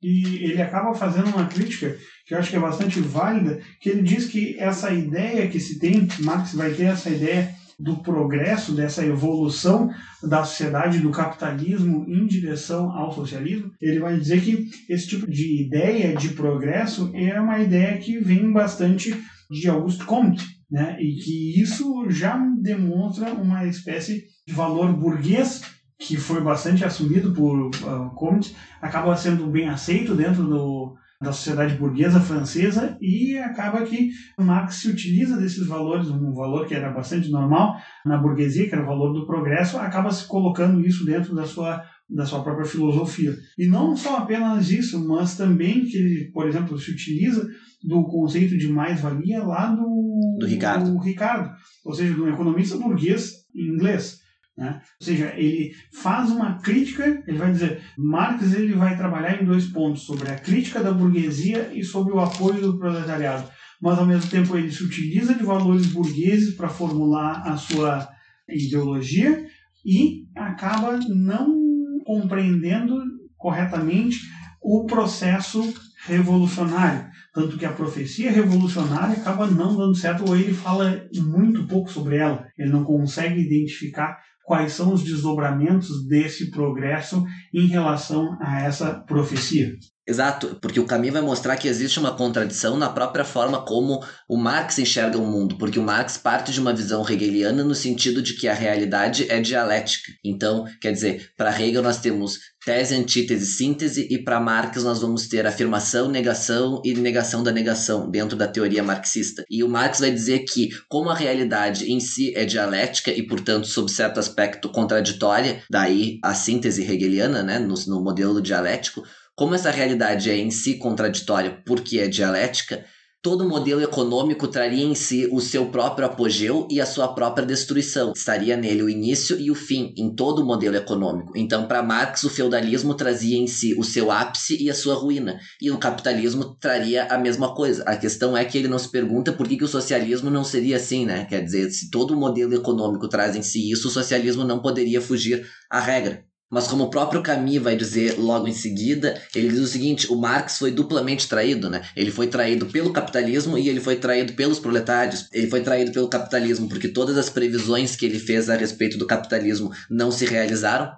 [0.03, 1.97] E ele acaba fazendo uma crítica
[2.27, 5.79] que eu acho que é bastante válida, que ele diz que essa ideia que se
[5.79, 9.91] tem, Marx vai ter essa ideia do progresso, dessa evolução
[10.23, 15.63] da sociedade, do capitalismo em direção ao socialismo, ele vai dizer que esse tipo de
[15.63, 19.13] ideia de progresso é uma ideia que vem bastante
[19.51, 20.97] de Auguste Comte, né?
[20.99, 25.61] E que isso já demonstra uma espécie de valor burguês
[25.99, 31.77] que foi bastante assumido por uh, Comte, acaba sendo bem aceito dentro do, da sociedade
[31.77, 37.31] burguesa francesa e acaba que Marx se utiliza desses valores, um valor que era bastante
[37.31, 41.47] normal na burguesia, que era o valor do progresso, acaba se colocando isso dentro da
[41.47, 43.35] sua da sua própria filosofia.
[43.59, 47.49] E não só apenas isso, mas também que ele, por exemplo, se utiliza
[47.83, 50.93] do conceito de mais-valia lá do, do Ricardo.
[50.93, 51.51] do Ricardo,
[51.85, 54.21] ou seja, do economista burguês inglês.
[54.57, 54.81] Né?
[55.01, 59.67] Ou seja, ele faz uma crítica, ele vai dizer, Marx ele vai trabalhar em dois
[59.67, 63.49] pontos, sobre a crítica da burguesia e sobre o apoio do proletariado.
[63.81, 68.09] Mas ao mesmo tempo ele se utiliza de valores burgueses para formular a sua
[68.49, 69.45] ideologia
[69.85, 71.62] e acaba não
[72.05, 73.01] compreendendo
[73.37, 74.19] corretamente
[74.61, 75.75] o processo
[76.05, 77.11] revolucionário.
[77.35, 82.17] Tanto que a profecia revolucionária acaba não dando certo, ou ele fala muito pouco sobre
[82.17, 82.47] ela.
[82.59, 87.25] Ele não consegue identificar quais são os desdobramentos desse progresso
[87.55, 89.73] em relação a essa profecia.
[90.07, 94.37] Exato, porque o caminho vai mostrar que existe uma contradição na própria forma como o
[94.37, 98.35] Marx enxerga o mundo, porque o Marx parte de uma visão hegeliana no sentido de
[98.35, 100.11] que a realidade é dialética.
[100.25, 105.29] Então, quer dizer, para Hegel nós temos tese, antítese, síntese, e para Marx nós vamos
[105.29, 109.45] ter afirmação, negação e negação da negação dentro da teoria marxista.
[109.49, 113.67] E o Marx vai dizer que, como a realidade em si é dialética e, portanto,
[113.69, 119.03] sob certo aspecto contraditória, daí a síntese hegeliana, né, no, no modelo dialético,
[119.35, 122.85] como essa realidade é em si contraditória porque é dialética,
[123.23, 128.13] todo modelo econômico traria em si o seu próprio apogeu e a sua própria destruição.
[128.15, 131.33] Estaria nele o início e o fim em todo modelo econômico.
[131.37, 135.39] Então, para Marx, o feudalismo trazia em si o seu ápice e a sua ruína,
[135.61, 137.85] e o capitalismo traria a mesma coisa.
[137.85, 140.77] A questão é que ele não se pergunta por que, que o socialismo não seria
[140.77, 141.25] assim, né?
[141.25, 145.47] Quer dizer, se todo modelo econômico traz em si isso, o socialismo não poderia fugir
[145.71, 146.25] à regra.
[146.53, 150.17] Mas como o próprio Camus vai dizer logo em seguida, ele diz o seguinte: o
[150.17, 151.81] Marx foi duplamente traído, né?
[151.97, 155.29] Ele foi traído pelo capitalismo e ele foi traído pelos proletários.
[155.33, 159.07] Ele foi traído pelo capitalismo porque todas as previsões que ele fez a respeito do
[159.07, 160.93] capitalismo não se realizaram.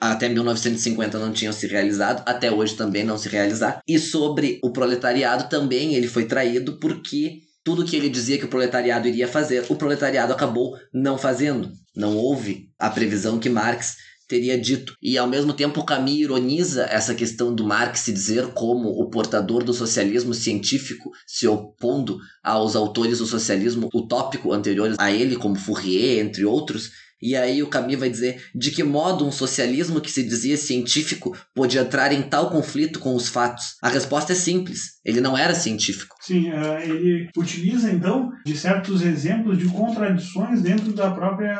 [0.00, 3.80] Até 1950 não tinham se realizado, até hoje também não se realizar.
[3.86, 8.48] E sobre o proletariado também ele foi traído porque tudo que ele dizia que o
[8.48, 11.70] proletariado iria fazer, o proletariado acabou não fazendo.
[11.96, 13.96] Não houve a previsão que Marx
[14.28, 14.94] teria dito.
[15.02, 19.62] E ao mesmo tempo Camus ironiza essa questão do Marx se dizer como o portador
[19.62, 26.24] do socialismo científico, se opondo aos autores do socialismo utópico anteriores a ele, como Fourier,
[26.24, 26.90] entre outros.
[27.20, 31.34] E aí o Camus vai dizer de que modo um socialismo que se dizia científico
[31.54, 33.76] podia entrar em tal conflito com os fatos.
[33.82, 36.14] A resposta é simples, ele não era científico.
[36.20, 41.54] Sim, é, ele utiliza então de certos exemplos de contradições dentro da própria,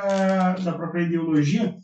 [0.63, 1.75] da própria ideologia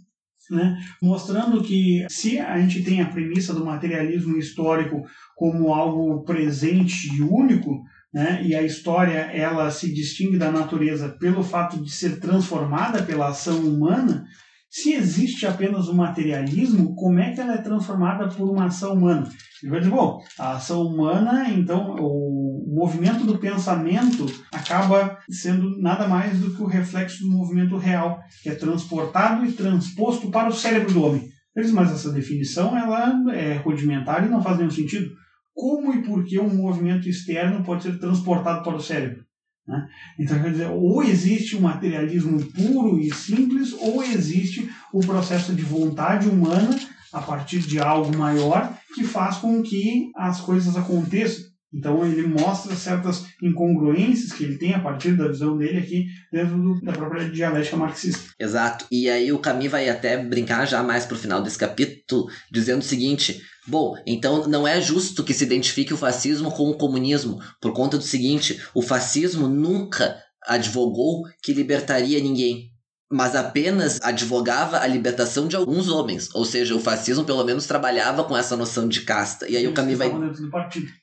[0.50, 0.76] né?
[1.00, 5.02] mostrando que se a gente tem a premissa do materialismo histórico
[5.36, 7.82] como algo presente e único,
[8.12, 8.42] né?
[8.44, 13.60] e a história ela se distingue da natureza pelo fato de ser transformada pela ação
[13.60, 14.24] humana,
[14.72, 19.28] se existe apenas o materialismo, como é que ela é transformada por uma ação humana?
[19.62, 22.41] Ele vai dizer, bom, a ação humana, então, o
[22.74, 28.48] movimento do pensamento acaba sendo nada mais do que o reflexo do movimento real, que
[28.48, 31.28] é transportado e transposto para o cérebro do homem.
[31.54, 35.10] Mas essa definição ela é rudimentar e não faz nenhum sentido.
[35.54, 39.22] Como e por que um movimento externo pode ser transportado para o cérebro?
[39.66, 39.86] Né?
[40.18, 45.62] Então, quer dizer, ou existe um materialismo puro e simples, ou existe o processo de
[45.62, 46.78] vontade humana
[47.12, 51.51] a partir de algo maior que faz com que as coisas aconteçam.
[51.72, 56.56] Então ele mostra certas incongruências que ele tem a partir da visão dele aqui dentro
[56.56, 58.34] do, da própria dialética marxista.
[58.38, 58.86] Exato.
[58.90, 62.84] E aí o Camus vai até brincar já mais pro final desse capítulo, dizendo o
[62.84, 67.72] seguinte: Bom, então não é justo que se identifique o fascismo com o comunismo, por
[67.72, 70.16] conta do seguinte: o fascismo nunca
[70.46, 72.71] advogou que libertaria ninguém
[73.12, 76.34] mas apenas advogava a libertação de alguns homens.
[76.34, 79.48] Ou seja, o fascismo pelo menos trabalhava com essa noção de casta.
[79.48, 80.10] E aí o Camus vai.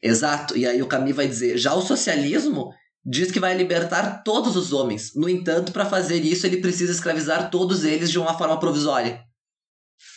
[0.02, 0.58] Exato.
[0.58, 2.72] E aí o Camus vai dizer: já o socialismo
[3.06, 5.14] diz que vai libertar todos os homens.
[5.16, 9.22] No entanto, para fazer isso, ele precisa escravizar todos eles de uma forma provisória.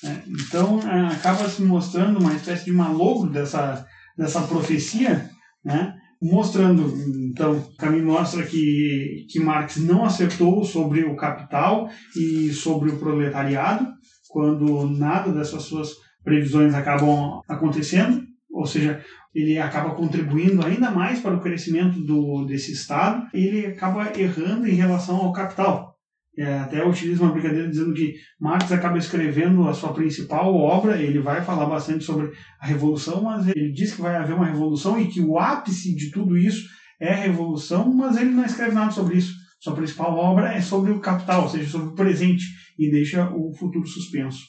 [0.04, 3.86] É, então, é, acaba se mostrando uma espécie de malogro dessa,
[4.16, 5.30] dessa profecia,
[5.64, 5.94] né?
[6.22, 6.94] Mostrando,
[7.28, 13.88] então, Camus mostra que, que Marx não acertou sobre o capital e sobre o proletariado,
[14.28, 15.90] quando nada dessas suas
[16.22, 18.22] previsões acabam acontecendo,
[18.52, 19.02] ou seja,
[19.34, 24.74] ele acaba contribuindo ainda mais para o crescimento do, desse Estado, ele acaba errando em
[24.74, 25.91] relação ao capital.
[26.38, 31.18] É, até utiliza uma brincadeira dizendo que Marx acaba escrevendo a sua principal obra, ele
[31.18, 35.08] vai falar bastante sobre a revolução, mas ele diz que vai haver uma revolução e
[35.08, 36.66] que o ápice de tudo isso
[36.98, 39.34] é a revolução, mas ele não escreve nada sobre isso.
[39.60, 42.44] Sua principal obra é sobre o capital, ou seja, sobre o presente,
[42.78, 44.40] e deixa o futuro suspenso.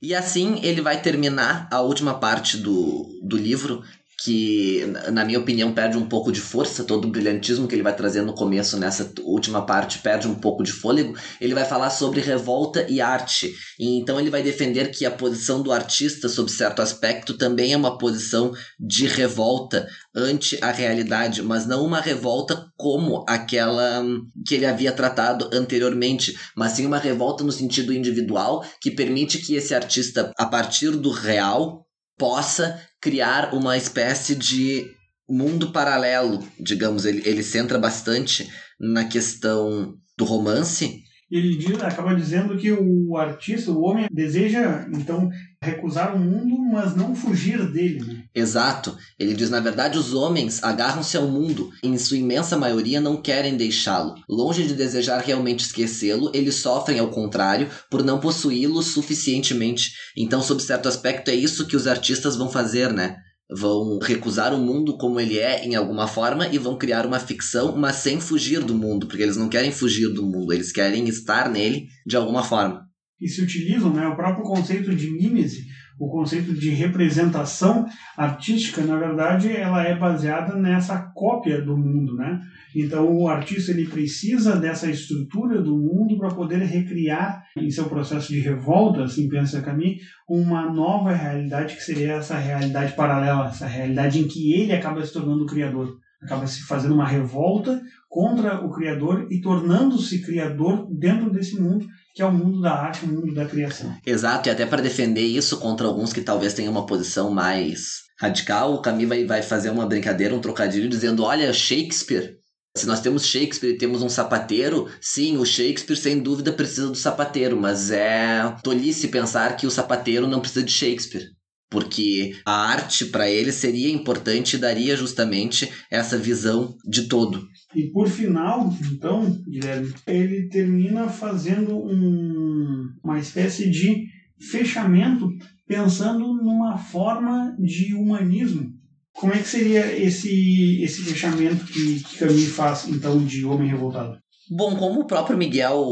[0.00, 3.82] E assim ele vai terminar a última parte do, do livro,
[4.22, 7.94] que, na minha opinião, perde um pouco de força, todo o brilhantismo que ele vai
[7.94, 11.16] trazer no começo, nessa última parte, perde um pouco de fôlego.
[11.40, 13.54] Ele vai falar sobre revolta e arte.
[13.78, 17.76] E então ele vai defender que a posição do artista, sob certo aspecto, também é
[17.76, 24.04] uma posição de revolta ante a realidade, mas não uma revolta como aquela
[24.46, 29.54] que ele havia tratado anteriormente, mas sim uma revolta no sentido individual que permite que
[29.54, 31.83] esse artista, a partir do real,
[32.18, 34.86] possa criar uma espécie de
[35.28, 37.04] mundo paralelo, digamos.
[37.04, 41.03] Ele, ele centra bastante na questão do romance.
[41.30, 45.30] Ele diz, acaba dizendo que o artista, o homem, deseja, então,
[45.62, 48.04] recusar o mundo, mas não fugir dele.
[48.04, 48.24] Né?
[48.34, 48.96] Exato.
[49.18, 53.56] Ele diz, na verdade, os homens agarram-se ao mundo em sua imensa maioria, não querem
[53.56, 54.14] deixá-lo.
[54.28, 59.92] Longe de desejar realmente esquecê-lo, eles sofrem, ao contrário, por não possuí-lo suficientemente.
[60.16, 63.16] Então, sob certo aspecto, é isso que os artistas vão fazer, né?
[63.50, 67.76] Vão recusar o mundo como ele é em alguma forma e vão criar uma ficção,
[67.76, 71.50] mas sem fugir do mundo, porque eles não querem fugir do mundo, eles querem estar
[71.50, 72.84] nele de alguma forma.
[73.20, 75.64] E se utilizam, né, o próprio conceito de mimese,
[75.98, 82.40] o conceito de representação artística, na verdade, ela é baseada nessa cópia do mundo, né?
[82.74, 88.32] Então, o artista ele precisa dessa estrutura do mundo para poder recriar, em seu processo
[88.32, 94.18] de revolta, assim pensa Camille, uma nova realidade que seria essa realidade paralela, essa realidade
[94.18, 98.70] em que ele acaba se tornando o criador acaba se fazendo uma revolta contra o
[98.70, 103.34] criador e tornando-se criador dentro desse mundo que é o mundo da arte, o mundo
[103.34, 103.92] da criação.
[104.06, 108.74] Exato, e até para defender isso contra alguns que talvez tenham uma posição mais radical,
[108.74, 112.36] o Camus vai, vai fazer uma brincadeira, um trocadilho, dizendo: olha, Shakespeare.
[112.76, 116.96] Se nós temos Shakespeare e temos um sapateiro, sim, o Shakespeare sem dúvida precisa do
[116.96, 121.28] sapateiro, mas é tolice pensar que o sapateiro não precisa de Shakespeare
[121.74, 127.44] porque a arte para ele seria importante e daria justamente essa visão de todo.
[127.74, 134.06] E por final, então, Guilherme, ele termina fazendo um, uma espécie de
[134.38, 135.28] fechamento
[135.66, 138.70] pensando numa forma de humanismo.
[139.12, 144.16] Como é que seria esse, esse fechamento que, que Camus faz, então, de Homem Revoltado?
[144.48, 145.84] Bom, como o próprio Miguel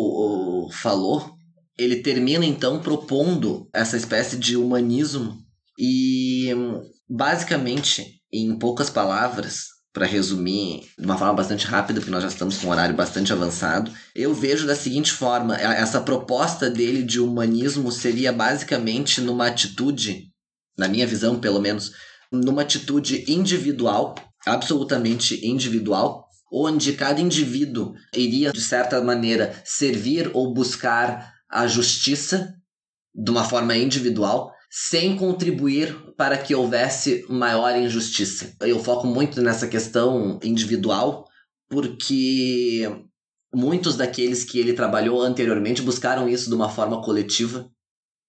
[0.71, 1.33] falou,
[1.77, 5.42] ele termina então propondo essa espécie de humanismo
[5.79, 6.51] e
[7.09, 12.57] basicamente, em poucas palavras, para resumir de uma forma bastante rápida, porque nós já estamos
[12.59, 17.93] com um horário bastante avançado, eu vejo da seguinte forma: essa proposta dele de humanismo
[17.93, 20.31] seria basicamente numa atitude,
[20.79, 21.93] na minha visão pelo menos,
[22.31, 24.15] numa atitude individual,
[24.47, 32.55] absolutamente individual, onde cada indivíduo iria, de certa maneira, servir ou buscar a justiça
[33.15, 38.57] de uma forma individual, sem contribuir para que houvesse maior injustiça.
[38.61, 41.27] Eu foco muito nessa questão individual,
[41.69, 42.91] porque
[43.55, 47.71] muitos daqueles que ele trabalhou anteriormente buscaram isso de uma forma coletiva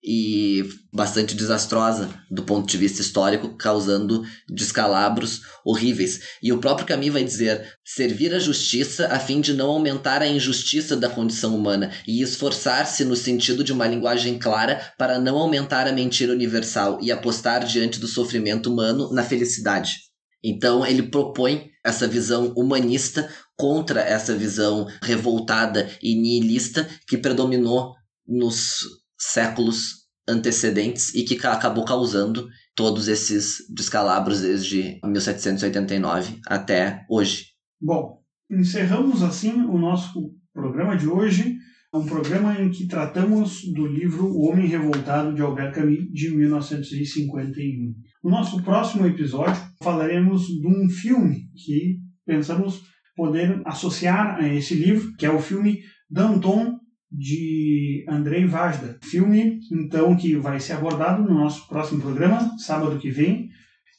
[0.03, 6.19] e bastante desastrosa do ponto de vista histórico, causando descalabros horríveis.
[6.41, 10.27] E o próprio Camus vai dizer: servir a justiça a fim de não aumentar a
[10.27, 15.88] injustiça da condição humana e esforçar-se no sentido de uma linguagem clara para não aumentar
[15.88, 19.95] a mentira universal e apostar diante do sofrimento humano na felicidade.
[20.43, 27.93] Então ele propõe essa visão humanista contra essa visão revoltada e nihilista que predominou
[28.27, 37.47] nos séculos antecedentes e que acabou causando todos esses descalabros desde 1789 até hoje.
[37.81, 41.57] Bom, encerramos assim o nosso programa de hoje,
[41.93, 47.93] um programa em que tratamos do livro O Homem Revoltado de Albert Camus de 1951.
[48.23, 52.81] No nosso próximo episódio falaremos de um filme que pensamos
[53.15, 56.79] poder associar a esse livro, que é o filme Danton
[57.14, 58.98] de Andrei Vajda.
[59.03, 63.49] Filme, então, que vai ser abordado no nosso próximo programa, sábado que vem.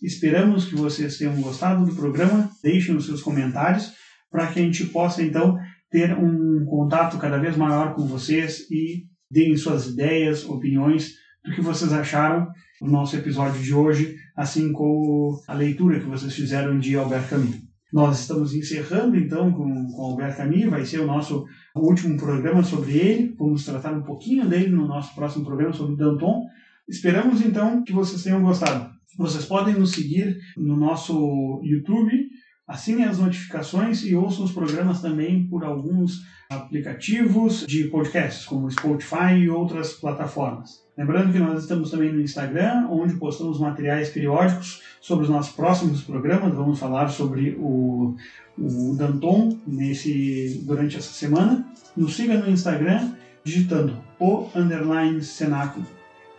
[0.03, 2.51] Esperamos que vocês tenham gostado do programa.
[2.63, 3.93] Deixem os seus comentários
[4.31, 5.57] para que a gente possa, então,
[5.91, 11.13] ter um contato cada vez maior com vocês e deem suas ideias, opiniões
[11.45, 12.49] do que vocês acharam
[12.81, 17.74] do nosso episódio de hoje, assim como a leitura que vocês fizeram de Albert Camus.
[17.95, 21.47] Nós estamos encerrando então com, com Albert Camus, vai ser o nosso
[21.77, 23.37] último programa sobre ele.
[23.39, 26.45] Vamos tratar um pouquinho dele no nosso próximo programa sobre Danton.
[26.89, 28.93] Esperamos então que vocês tenham gostado.
[29.17, 32.31] Vocês podem nos seguir no nosso YouTube,
[32.67, 39.35] assinem as notificações e ouçam os programas também por alguns aplicativos de podcasts, como Spotify
[39.39, 40.84] e outras plataformas.
[40.97, 46.03] Lembrando que nós estamos também no Instagram, onde postamos materiais periódicos sobre os nossos próximos
[46.03, 46.55] programas.
[46.55, 48.15] Vamos falar sobre o,
[48.57, 51.67] o Danton nesse, durante essa semana.
[51.97, 53.13] Nos siga no Instagram
[53.43, 55.85] digitando o underline cenáculo.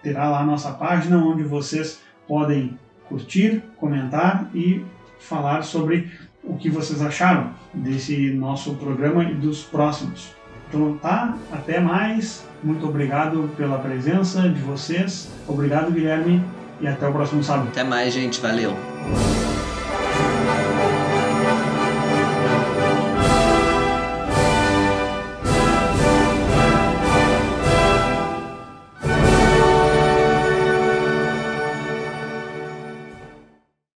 [0.02, 4.84] Terá lá a nossa página onde vocês podem curtir, comentar e
[5.20, 6.12] falar sobre
[6.44, 10.35] o que vocês acharam desse nosso programa e dos próximos.
[10.68, 12.44] Então tá, até mais.
[12.64, 15.30] Muito obrigado pela presença de vocês.
[15.48, 16.44] Obrigado, Guilherme,
[16.82, 17.70] e até o próximo sábado.
[17.70, 18.42] Até mais, gente.
[18.42, 18.76] Valeu.